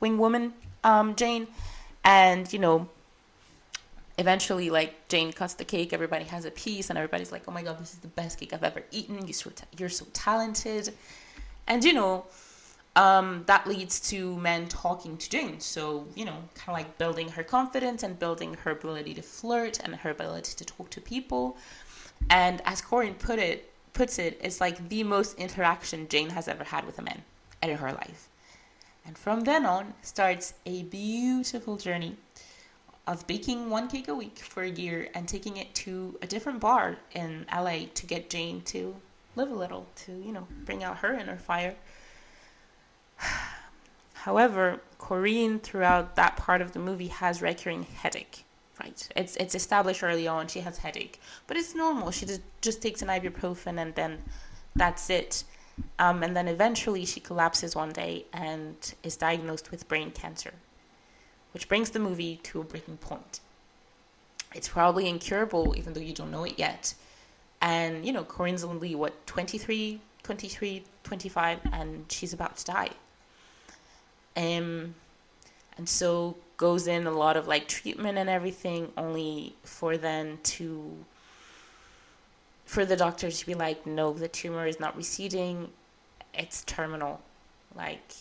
[0.00, 1.48] Wing woman, um, Jane.
[2.04, 2.88] And, you know,
[4.18, 7.62] eventually like Jane cuts the cake, everybody has a piece, and everybody's like, "Oh my
[7.62, 9.26] god, this is the best cake I've ever eaten.
[9.26, 10.94] You're so ta- you're so talented,"
[11.66, 12.24] and you know,
[12.96, 15.60] um, that leads to men talking to Jane.
[15.60, 19.78] So you know, kind of like building her confidence and building her ability to flirt
[19.84, 21.56] and her ability to talk to people.
[22.30, 26.64] And as Corinne put it, puts it, it's like the most interaction Jane has ever
[26.64, 27.22] had with a man
[27.62, 28.28] in her life.
[29.06, 32.16] And from then on starts a beautiful journey
[33.06, 36.58] of baking one cake a week for a year and taking it to a different
[36.58, 38.96] bar in LA to get Jane to
[39.36, 41.76] live a little, to, you know, bring out her inner fire.
[44.14, 48.44] However, Corinne throughout that part of the movie has recurring headache.
[48.80, 49.08] Right.
[49.16, 51.20] It's it's established early on she has headache.
[51.46, 52.10] But it's normal.
[52.10, 54.22] She just, just takes an ibuprofen and then
[54.74, 55.44] that's it.
[55.98, 60.52] Um, and then eventually she collapses one day and is diagnosed with brain cancer
[61.56, 63.40] which brings the movie to a breaking point.
[64.54, 66.92] It's probably incurable, even though you don't know it yet.
[67.62, 72.90] And, you know, Corinne's only, what, 23, 23, 25, and she's about to die.
[74.36, 74.94] Um,
[75.76, 80.96] and so goes in a lot of like treatment and everything, only for then to,
[82.64, 85.70] for the doctor to be like, no, the tumor is not receding,
[86.34, 87.20] it's terminal.
[87.74, 88.12] Like,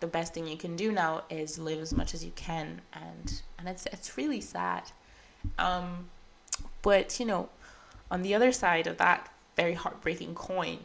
[0.00, 3.42] the best thing you can do now is live as much as you can and
[3.58, 4.82] and it's it's really sad.
[5.58, 6.08] Um
[6.82, 7.48] but you know
[8.10, 10.78] on the other side of that very heartbreaking coin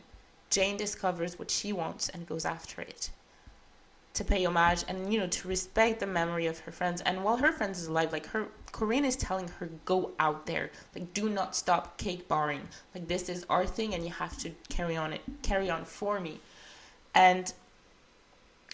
[0.49, 3.11] jane discovers what she wants and goes after it
[4.13, 7.01] to pay homage and you know to respect the memory of her friends.
[7.01, 10.71] And while her friends is alive like her Corinne is telling her go out there.
[10.93, 12.67] Like do not stop cake barring.
[12.93, 16.19] Like this is our thing and you have to carry on it carry on for
[16.19, 16.39] me.
[17.15, 17.51] And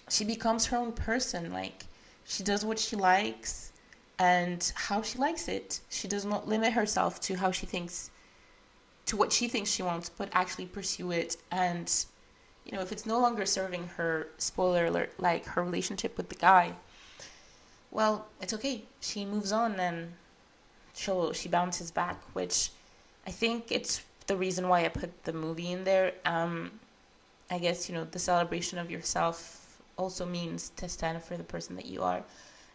[0.10, 1.52] she becomes her own person.
[1.54, 1.86] Like
[2.26, 3.72] she does what she likes
[4.20, 5.80] and how she likes it.
[5.90, 8.10] She does not limit herself to how she thinks
[9.06, 12.06] to what she thinks she wants but actually pursue it and
[12.68, 16.36] you know if it's no longer serving her spoiler alert like her relationship with the
[16.36, 16.74] guy
[17.92, 20.12] well it's okay she moves on and
[20.94, 22.72] she'll she bounces back which
[23.28, 26.14] I think it's the reason why I put the movie in there.
[26.26, 26.72] Um,
[27.52, 31.76] I guess you know the celebration of yourself also means to stand for the person
[31.76, 32.24] that you are.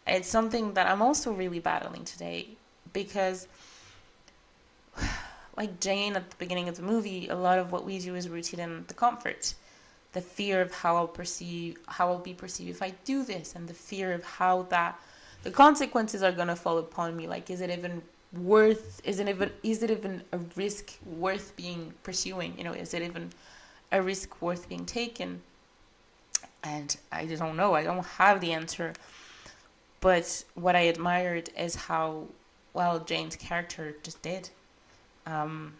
[0.07, 2.49] It's something that I'm also really battling today
[2.93, 3.49] because,
[5.57, 8.28] like Jane at the beginning of the movie, a lot of what we do is
[8.28, 9.55] rooted in the comfort,
[10.12, 13.68] the fear of how I'll perceive, how I'll be perceived if I do this, and
[13.68, 14.98] the fear of how that
[15.42, 17.26] the consequences are gonna fall upon me.
[17.26, 18.02] Like, is it even
[18.32, 19.00] worth?
[19.04, 19.50] Is it even?
[19.62, 22.56] Is it even a risk worth being pursuing?
[22.56, 23.30] You know, is it even
[23.90, 25.42] a risk worth being taken?
[26.64, 27.74] And I just don't know.
[27.74, 28.92] I don't have the answer.
[30.00, 32.26] But what I admired is how
[32.72, 34.50] well Jane's character just did.
[35.26, 35.74] Um,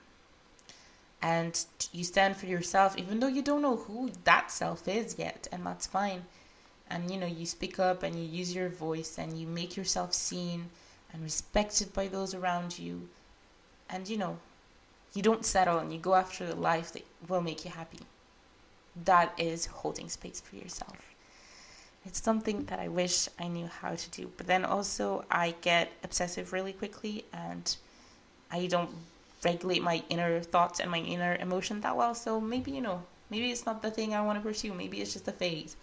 [1.23, 5.47] and you stand for yourself, even though you don't know who that self is yet,
[5.53, 6.25] and that's fine.
[6.91, 10.13] And you know, you speak up and you use your voice and you make yourself
[10.13, 10.69] seen
[11.13, 13.09] and respected by those around you.
[13.89, 14.39] And you know,
[15.15, 18.01] you don't settle and you go after the life that will make you happy.
[19.05, 20.97] That is holding space for yourself.
[22.05, 24.31] It's something that I wish I knew how to do.
[24.37, 27.75] But then also, I get obsessive really quickly and
[28.51, 28.91] I don't
[29.45, 32.15] regulate my inner thoughts and my inner emotion that well.
[32.15, 34.73] So maybe, you know, maybe it's not the thing I want to pursue.
[34.73, 35.77] Maybe it's just a phase.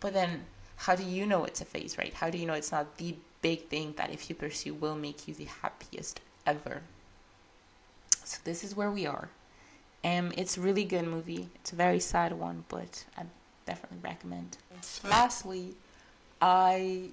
[0.00, 0.44] But then,
[0.76, 2.12] how do you know it's a phase, right?
[2.14, 5.26] How do you know it's not the big thing that if you pursue will make
[5.26, 6.82] you the happiest ever?
[8.24, 9.28] So this is where we are.
[10.04, 11.48] Um, it's really good movie.
[11.56, 13.22] It's a very sad one, but I
[13.66, 14.58] definitely recommend.
[15.02, 15.74] Lastly,
[16.42, 17.08] I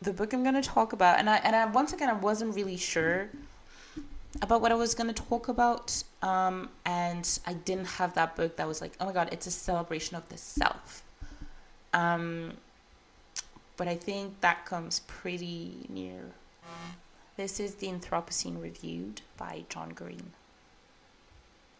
[0.00, 2.76] the book I'm gonna talk about, and I and I once again I wasn't really
[2.76, 3.30] sure
[4.42, 8.66] about what I was gonna talk about, um, and I didn't have that book that
[8.66, 11.02] was like, oh my god, it's a celebration of the self.
[11.92, 12.54] Um,
[13.76, 16.20] but I think that comes pretty near.
[17.36, 20.32] This is the Anthropocene Reviewed by John Green.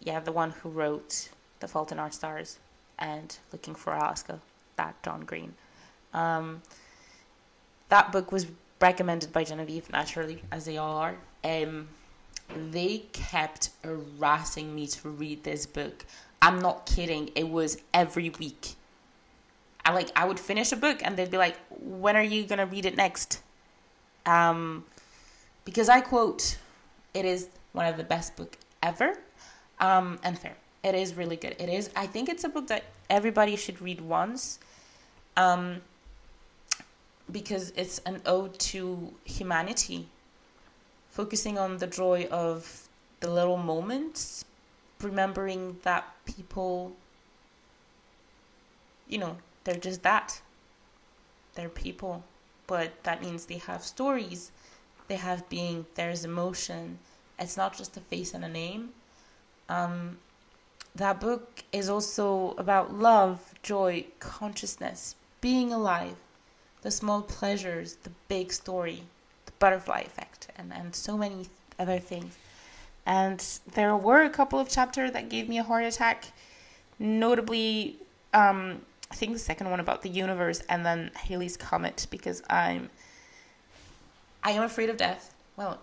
[0.01, 2.59] Yeah, the one who wrote The Fault in Our Stars
[2.97, 4.39] and Looking for Alaska,
[4.77, 5.55] that John Green.
[6.15, 6.63] Um,
[7.89, 8.47] that book was
[8.81, 11.17] recommended by Genevieve, naturally, as they all are.
[11.43, 11.89] Um,
[12.55, 16.05] they kept harassing me to read this book.
[16.41, 17.31] I'm not kidding.
[17.35, 18.75] It was every week.
[19.85, 22.67] I like I would finish a book and they'd be like, "When are you gonna
[22.67, 23.41] read it next?"
[24.27, 24.85] Um,
[25.65, 26.59] because I quote,
[27.15, 29.19] "It is one of the best book ever,"
[29.81, 30.57] um, and fair.
[30.83, 31.57] It is really good.
[31.59, 31.91] It is.
[31.97, 34.59] I think it's a book that everybody should read once,
[35.37, 35.83] um,
[37.31, 40.09] because it's an ode to humanity,
[41.19, 42.89] focusing on the joy of
[43.19, 44.45] the little moments,
[45.03, 46.93] remembering that people,
[49.09, 50.41] you know, they're just that.
[51.57, 52.23] They're people,
[52.69, 54.53] but that means they have stories,
[55.09, 57.01] they have being, there's emotion.
[57.37, 58.91] It's not just a face and a name.
[59.69, 60.19] Um,
[60.95, 66.15] that book is also about love, joy, consciousness, being alive,
[66.83, 69.03] the small pleasures, the big story,
[69.59, 71.47] butterfly effect, and, and so many
[71.79, 72.37] other things.
[73.07, 73.45] And
[73.75, 76.27] there were a couple of chapters that gave me a heart attack,
[76.99, 77.97] notably,
[78.35, 82.91] um, I think the second one about the universe, and then Halley's Comet, because I'm
[84.43, 85.35] I am afraid of death.
[85.57, 85.81] Well,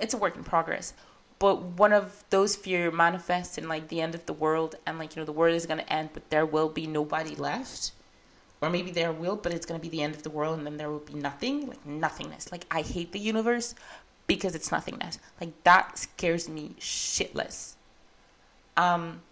[0.00, 0.94] it's a work in progress.
[1.38, 5.14] But one of those fear manifests in like the end of the world and like,
[5.14, 7.92] you know, the world is gonna end but there will be nobody left.
[8.60, 10.76] Or maybe there will, but it's gonna be the end of the world and then
[10.76, 11.68] there will be nothing.
[11.68, 12.50] Like nothingness.
[12.50, 13.74] Like I hate the universe
[14.26, 15.18] because it's nothingness.
[15.40, 17.74] Like that scares me shitless.
[18.76, 19.22] Um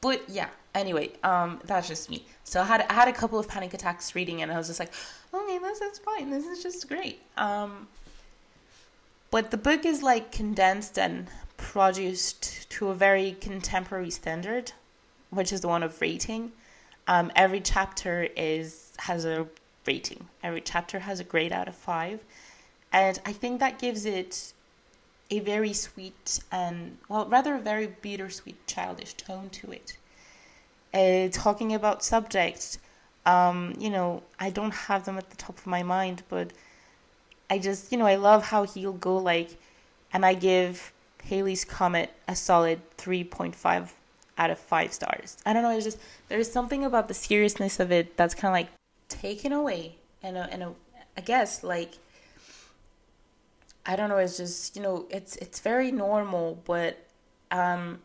[0.00, 2.24] but yeah, anyway, um, that's just me.
[2.44, 4.80] So I had I had a couple of panic attacks reading, and I was just
[4.80, 4.92] like,
[5.34, 6.30] okay, this is fine.
[6.30, 7.20] This is just great.
[7.36, 7.88] Um,
[9.30, 14.72] but the book is like condensed and produced to a very contemporary standard,
[15.30, 16.52] which is the one of rating.
[17.08, 19.46] Um, every chapter is has a
[19.86, 20.28] rating.
[20.42, 22.20] Every chapter has a grade out of five,
[22.92, 24.52] and I think that gives it
[25.30, 29.96] a very sweet and well, rather a very bittersweet, childish tone to it
[30.94, 32.78] uh, talking about subjects.
[33.26, 36.52] Um, you know, I don't have them at the top of my mind, but
[37.50, 39.56] I just, you know, I love how he'll go like,
[40.12, 40.92] and I give
[41.24, 43.90] Halley's Comet a solid 3.5
[44.38, 45.36] out of 5 stars.
[45.44, 48.54] I don't know, it's just, there's something about the seriousness of it that's kind of
[48.54, 48.68] like
[49.08, 49.96] taken away.
[50.22, 50.72] And, a, and a,
[51.16, 51.92] I guess, like,
[53.84, 56.98] I don't know, it's just, you know, it's, it's very normal, but,
[57.50, 58.00] um,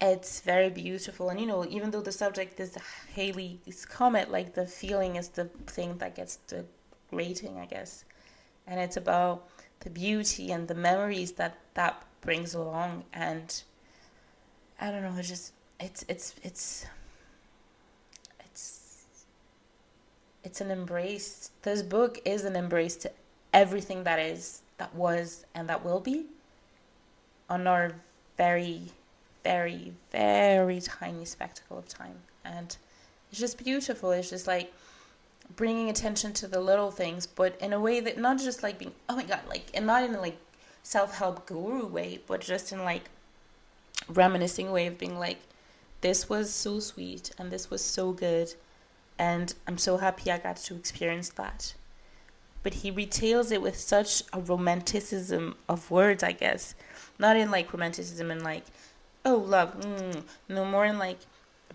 [0.00, 2.76] it's very beautiful and you know even though the subject is
[3.14, 6.64] halley's comet like the feeling is the thing that gets the
[7.12, 8.04] rating i guess
[8.66, 9.46] and it's about
[9.80, 13.62] the beauty and the memories that that brings along, and
[14.82, 15.14] I don't know.
[15.16, 16.86] It's just it's it's it's
[18.40, 19.04] it's
[20.42, 21.52] it's an embrace.
[21.62, 23.12] This book is an embrace to
[23.52, 26.26] everything that is, that was, and that will be
[27.48, 27.92] on our
[28.36, 28.80] very,
[29.44, 32.16] very, very tiny spectacle of time.
[32.44, 32.76] And
[33.30, 34.10] it's just beautiful.
[34.10, 34.72] It's just like
[35.54, 38.94] bringing attention to the little things, but in a way that not just like being,
[39.08, 40.38] oh my God, like, and not in a like
[40.82, 43.08] self help guru way, but just in like
[44.08, 45.38] reminiscing way of being like,
[46.00, 48.54] this was so sweet and this was so good.
[49.18, 51.74] And I'm so happy I got to experience that.
[52.62, 56.74] But he retails it with such a romanticism of words, I guess.
[57.18, 58.64] Not in like romanticism and like,
[59.24, 59.80] oh, love.
[59.80, 60.22] Mm.
[60.48, 61.18] No, more in like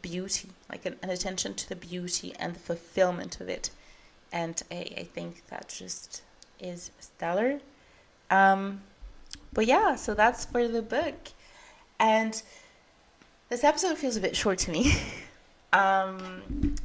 [0.01, 3.69] beauty, like an, an attention to the beauty and the fulfillment of it.
[4.31, 6.21] And I, I think that just
[6.59, 7.59] is stellar.
[8.29, 8.81] Um,
[9.53, 11.15] but yeah, so that's for the book.
[11.99, 12.41] And
[13.49, 14.93] this episode feels a bit short to me.
[15.73, 16.75] um,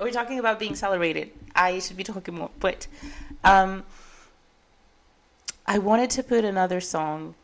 [0.00, 1.30] we're talking about being celebrated.
[1.54, 2.86] I should be talking more, but
[3.44, 3.84] um,
[5.66, 7.34] I wanted to put another song,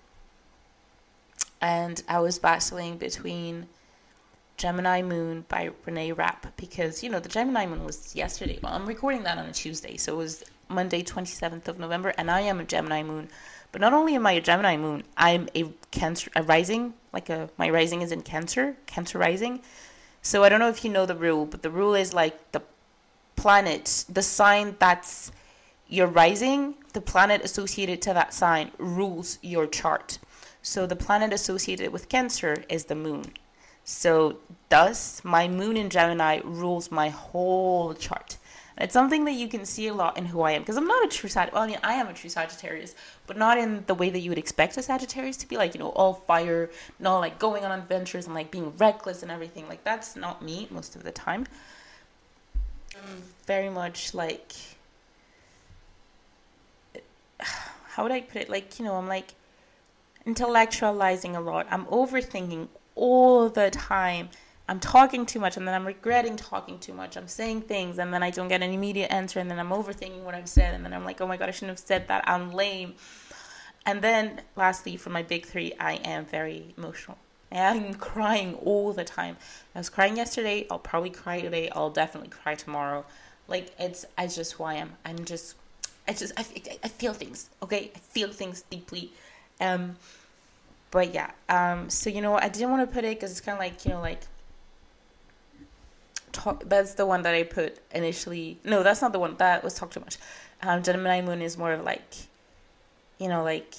[1.60, 3.66] and I was battling between
[4.56, 8.58] Gemini Moon by Renee Rapp because you know the Gemini Moon was yesterday.
[8.62, 12.30] Well, I'm recording that on a Tuesday, so it was Monday, 27th of November, and
[12.30, 13.28] I am a Gemini Moon.
[13.76, 17.50] But not only am I a Gemini Moon, I'm a Cancer, a rising, like a
[17.58, 19.60] my rising is in Cancer, Cancer rising.
[20.22, 22.62] So I don't know if you know the rule, but the rule is like the
[23.36, 25.30] planet, the sign that's
[25.88, 30.20] your rising, the planet associated to that sign rules your chart.
[30.62, 33.26] So the planet associated with Cancer is the moon.
[33.84, 34.38] So
[34.70, 38.38] thus, my moon in Gemini rules my whole chart.
[38.76, 40.86] And it's something that you can see a lot in who I am because I'm
[40.86, 41.54] not a true Sagittarius.
[41.54, 42.94] Well, I mean, I am a true Sagittarius,
[43.26, 45.80] but not in the way that you would expect a Sagittarius to be like, you
[45.80, 49.66] know, all fire, not like going on adventures and like being reckless and everything.
[49.66, 51.46] Like, that's not me most of the time.
[52.94, 54.52] I'm very much like,
[57.40, 58.50] how would I put it?
[58.50, 59.32] Like, you know, I'm like
[60.26, 61.66] intellectualizing a lot.
[61.70, 64.28] I'm overthinking all the time.
[64.68, 67.16] I'm talking too much and then I'm regretting talking too much.
[67.16, 70.22] I'm saying things and then I don't get an immediate answer and then I'm overthinking
[70.22, 72.28] what I've said and then I'm like, oh my god, I shouldn't have said that.
[72.28, 72.94] I'm lame.
[73.84, 77.18] And then lastly, for my big three, I am very emotional.
[77.52, 79.36] I'm crying all the time.
[79.74, 80.66] I was crying yesterday.
[80.68, 81.70] I'll probably cry today.
[81.70, 83.04] I'll definitely cry tomorrow.
[83.46, 84.94] Like it's, it's just who I am.
[85.04, 85.54] I'm just,
[86.08, 86.44] I just, I,
[86.82, 87.50] I feel things.
[87.62, 89.12] Okay, I feel things deeply.
[89.60, 89.96] Um,
[90.90, 91.30] but yeah.
[91.48, 92.36] Um, so you know?
[92.36, 94.20] I didn't want to put it because it's kind of like you know, like
[96.32, 96.64] talk.
[96.68, 98.58] That's the one that I put initially.
[98.64, 100.16] No, that's not the one that was talk too much.
[100.62, 102.14] Um, Gemini Moon is more of like,
[103.18, 103.74] you know, like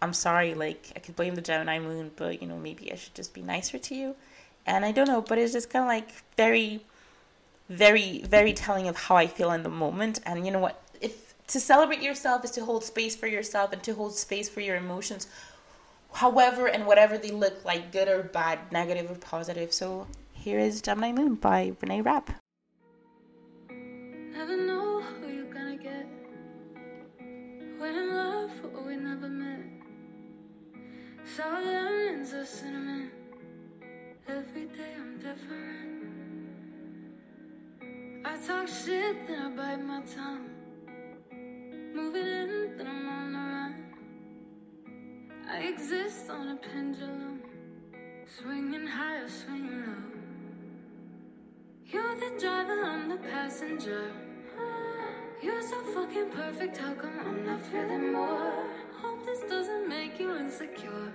[0.00, 3.14] I'm sorry, like I could blame the Gemini Moon, but you know, maybe I should
[3.14, 4.14] just be nicer to you.
[4.66, 6.80] And I don't know, but it's just kind of like very,
[7.68, 10.20] very, very telling of how I feel in the moment.
[10.26, 10.82] And you know what?
[11.00, 14.60] If to celebrate yourself is to hold space for yourself and to hold space for
[14.60, 15.26] your emotions,
[16.12, 19.72] however and whatever they look like, good or bad, negative or positive.
[19.72, 20.06] So
[20.48, 22.30] here is Gemini Moon by Renee Rapp.
[23.68, 26.06] Never know who you're gonna get.
[27.76, 29.66] When in love, what we never met.
[31.38, 33.10] Lemons cinnamon.
[34.26, 36.06] Every day I'm different.
[38.24, 40.48] I talk shit, then I bite my tongue.
[41.94, 43.74] In, then I'm on the run.
[45.46, 47.42] I exist on a pendulum,
[48.26, 50.07] swinging high or swinging low.
[52.40, 54.12] Driver, I'm the passenger.
[55.42, 58.64] You're so fucking perfect, how come I'm not feeling more?
[58.92, 61.12] Hope this doesn't make you insecure.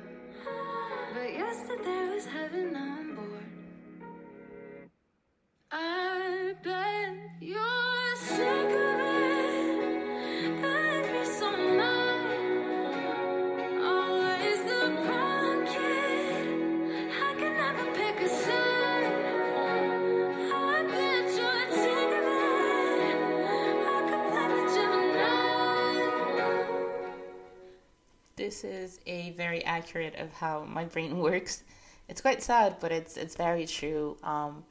[1.13, 2.92] But yesterday was heaven, now
[29.77, 31.63] accurate of how my brain works.
[32.09, 34.17] It's quite sad, but it's it's very true.
[34.23, 34.63] Um,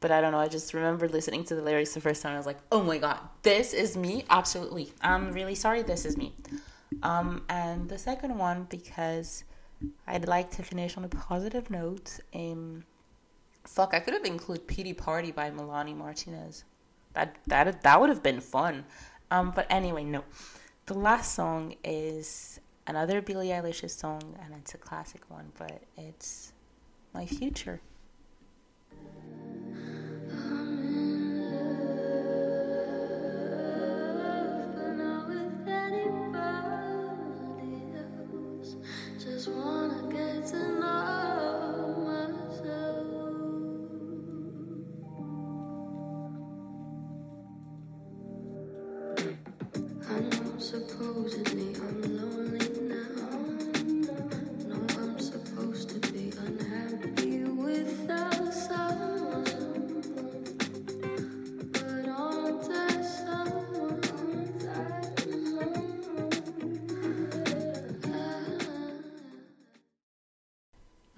[0.00, 0.38] but I don't know.
[0.38, 2.34] I just remember listening to the lyrics the first time.
[2.34, 4.92] I was like, "Oh my god, this is me!" Absolutely.
[5.00, 5.82] I'm really sorry.
[5.82, 6.34] This is me.
[7.02, 9.44] Um, and the second one because
[10.06, 12.18] I'd like to finish on a positive note.
[12.34, 12.84] Um,
[13.64, 16.64] fuck, I could have included "Pity Party" by Melanie Martinez.
[17.14, 18.84] That that that would have been fun.
[19.30, 20.24] Um, but anyway, no.
[20.86, 26.52] The last song is another Billie Eilish song, and it's a classic one, but it's
[27.12, 27.80] My Future.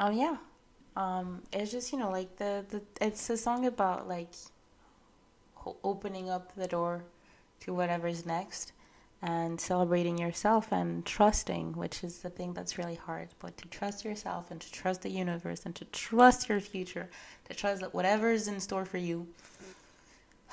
[0.08, 0.36] Um, yeah.
[0.96, 4.30] Um, it's just you know like the the it's a song about like
[5.84, 7.04] opening up the door
[7.60, 8.72] to whatever's next
[9.20, 13.28] and celebrating yourself and trusting, which is the thing that's really hard.
[13.38, 17.10] But to trust yourself and to trust the universe and to trust your future,
[17.48, 19.26] to trust that whatever is in store for you,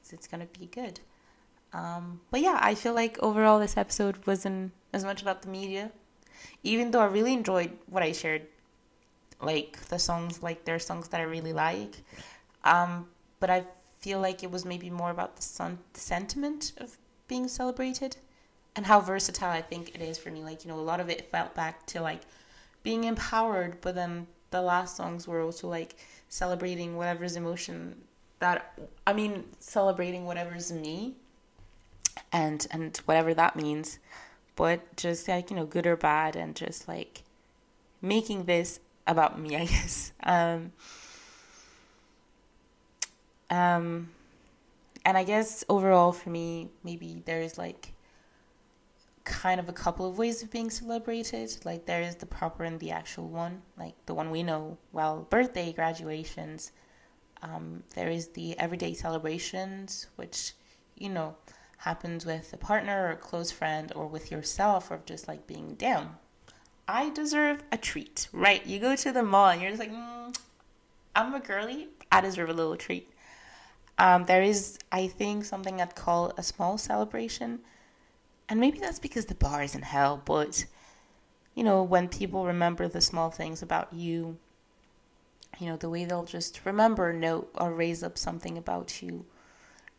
[0.00, 0.98] it's, it's gonna be good.
[1.72, 5.92] Um, but yeah, I feel like overall this episode wasn't as much about the media
[6.62, 8.46] even though I really enjoyed what I shared,
[9.40, 12.02] like the songs, like there are songs that I really like,
[12.64, 13.64] um, but I
[14.00, 16.96] feel like it was maybe more about the son- sentiment of
[17.28, 18.16] being celebrated
[18.76, 20.42] and how versatile I think it is for me.
[20.42, 22.22] Like you know, a lot of it felt back to like
[22.82, 25.96] being empowered, but then the last songs were also like
[26.28, 27.96] celebrating whatever's emotion
[28.38, 28.72] that
[29.06, 31.14] I mean, celebrating whatever's me,
[32.32, 33.98] and and whatever that means
[34.60, 37.22] but just like you know good or bad and just like
[38.02, 40.12] making this about me i guess.
[40.22, 40.72] Um
[43.48, 44.10] um
[45.06, 47.92] and i guess overall for me maybe there's like
[49.24, 51.54] kind of a couple of ways of being celebrated.
[51.64, 55.26] Like there is the proper and the actual one like the one we know well
[55.30, 56.72] birthday graduations.
[57.42, 60.52] Um, there is the everyday celebrations which
[60.96, 61.36] you know
[61.80, 65.74] happens with a partner or a close friend or with yourself or just like being
[65.76, 66.16] down.
[66.86, 68.64] I deserve a treat, right?
[68.66, 70.36] You go to the mall and you're just like, mm,
[71.16, 71.88] I'm a girly.
[72.12, 73.10] I deserve a little treat.
[73.98, 77.60] Um, there is, I think, something I'd call a small celebration.
[78.48, 80.66] And maybe that's because the bar is in hell, but
[81.54, 84.36] you know, when people remember the small things about you,
[85.58, 89.24] you know, the way they'll just remember, note, or raise up something about you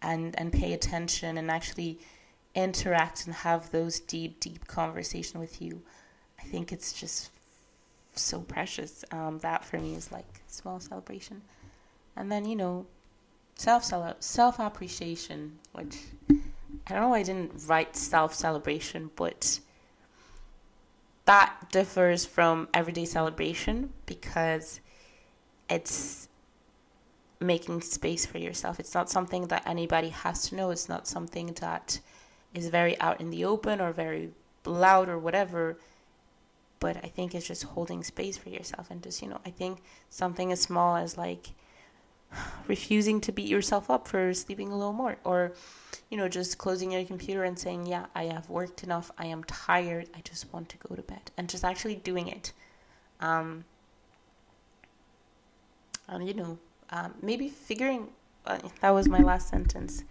[0.02, 2.00] and and pay attention and actually
[2.54, 5.82] interact and have those deep deep conversation with you.
[6.40, 7.32] I think it's just
[8.16, 9.06] so precious.
[9.12, 11.42] Um, that for me is like small celebration.
[12.16, 12.86] And then you know
[13.56, 13.84] self
[14.20, 15.98] self appreciation which
[16.30, 19.60] i don't know why i didn't write self celebration but
[21.26, 24.80] that differs from everyday celebration because
[25.70, 26.28] it's
[27.42, 28.80] making space for yourself.
[28.80, 30.70] It's not something that anybody has to know.
[30.70, 32.00] It's not something that
[32.54, 34.32] is very out in the open or very
[34.66, 35.78] loud or whatever.
[36.80, 39.82] But I think it's just holding space for yourself and just, you know, I think
[40.10, 41.50] something as small as like
[42.68, 45.54] refusing to beat yourself up for sleeping a little more or,
[46.10, 49.12] you know, just closing your computer and saying, yeah, I have worked enough.
[49.18, 50.10] I am tired.
[50.16, 52.54] I just want to go to bed and just actually doing it.
[53.20, 53.66] Um,
[56.08, 56.58] and, you know,
[56.92, 58.10] um, maybe figuring
[58.46, 60.04] uh, that was my last sentence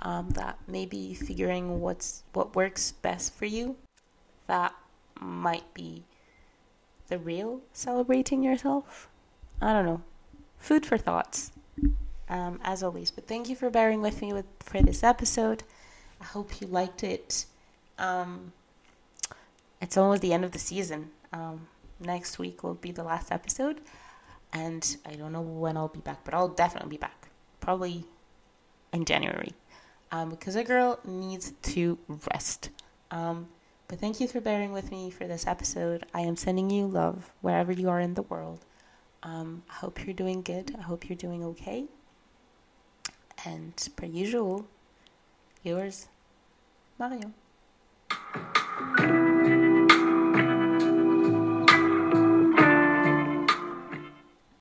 [0.00, 3.76] um, that maybe figuring what's what works best for you
[4.46, 4.74] that
[5.20, 6.04] might be
[7.08, 9.08] the real celebrating yourself.
[9.60, 10.02] I don't know.
[10.58, 11.52] Food for thoughts
[12.28, 13.10] um, as always.
[13.10, 15.62] But thank you for bearing with me with for this episode.
[16.20, 17.46] I hope you liked it.
[17.98, 18.52] Um,
[19.80, 21.10] it's almost the end of the season.
[21.32, 21.68] Um,
[22.00, 23.80] next week will be the last episode
[24.54, 27.28] and I don't know when I'll be back, but I'll definitely be back.
[27.60, 28.04] Probably
[28.92, 29.52] in January.
[30.12, 31.98] Um, because a girl needs to
[32.32, 32.70] rest.
[33.10, 33.48] Um,
[33.88, 36.06] but thank you for bearing with me for this episode.
[36.14, 38.60] I am sending you love wherever you are in the world.
[39.24, 40.74] Um, I hope you're doing good.
[40.78, 41.86] I hope you're doing okay.
[43.44, 44.66] And per usual,
[45.62, 46.06] yours,
[46.98, 47.34] Marion.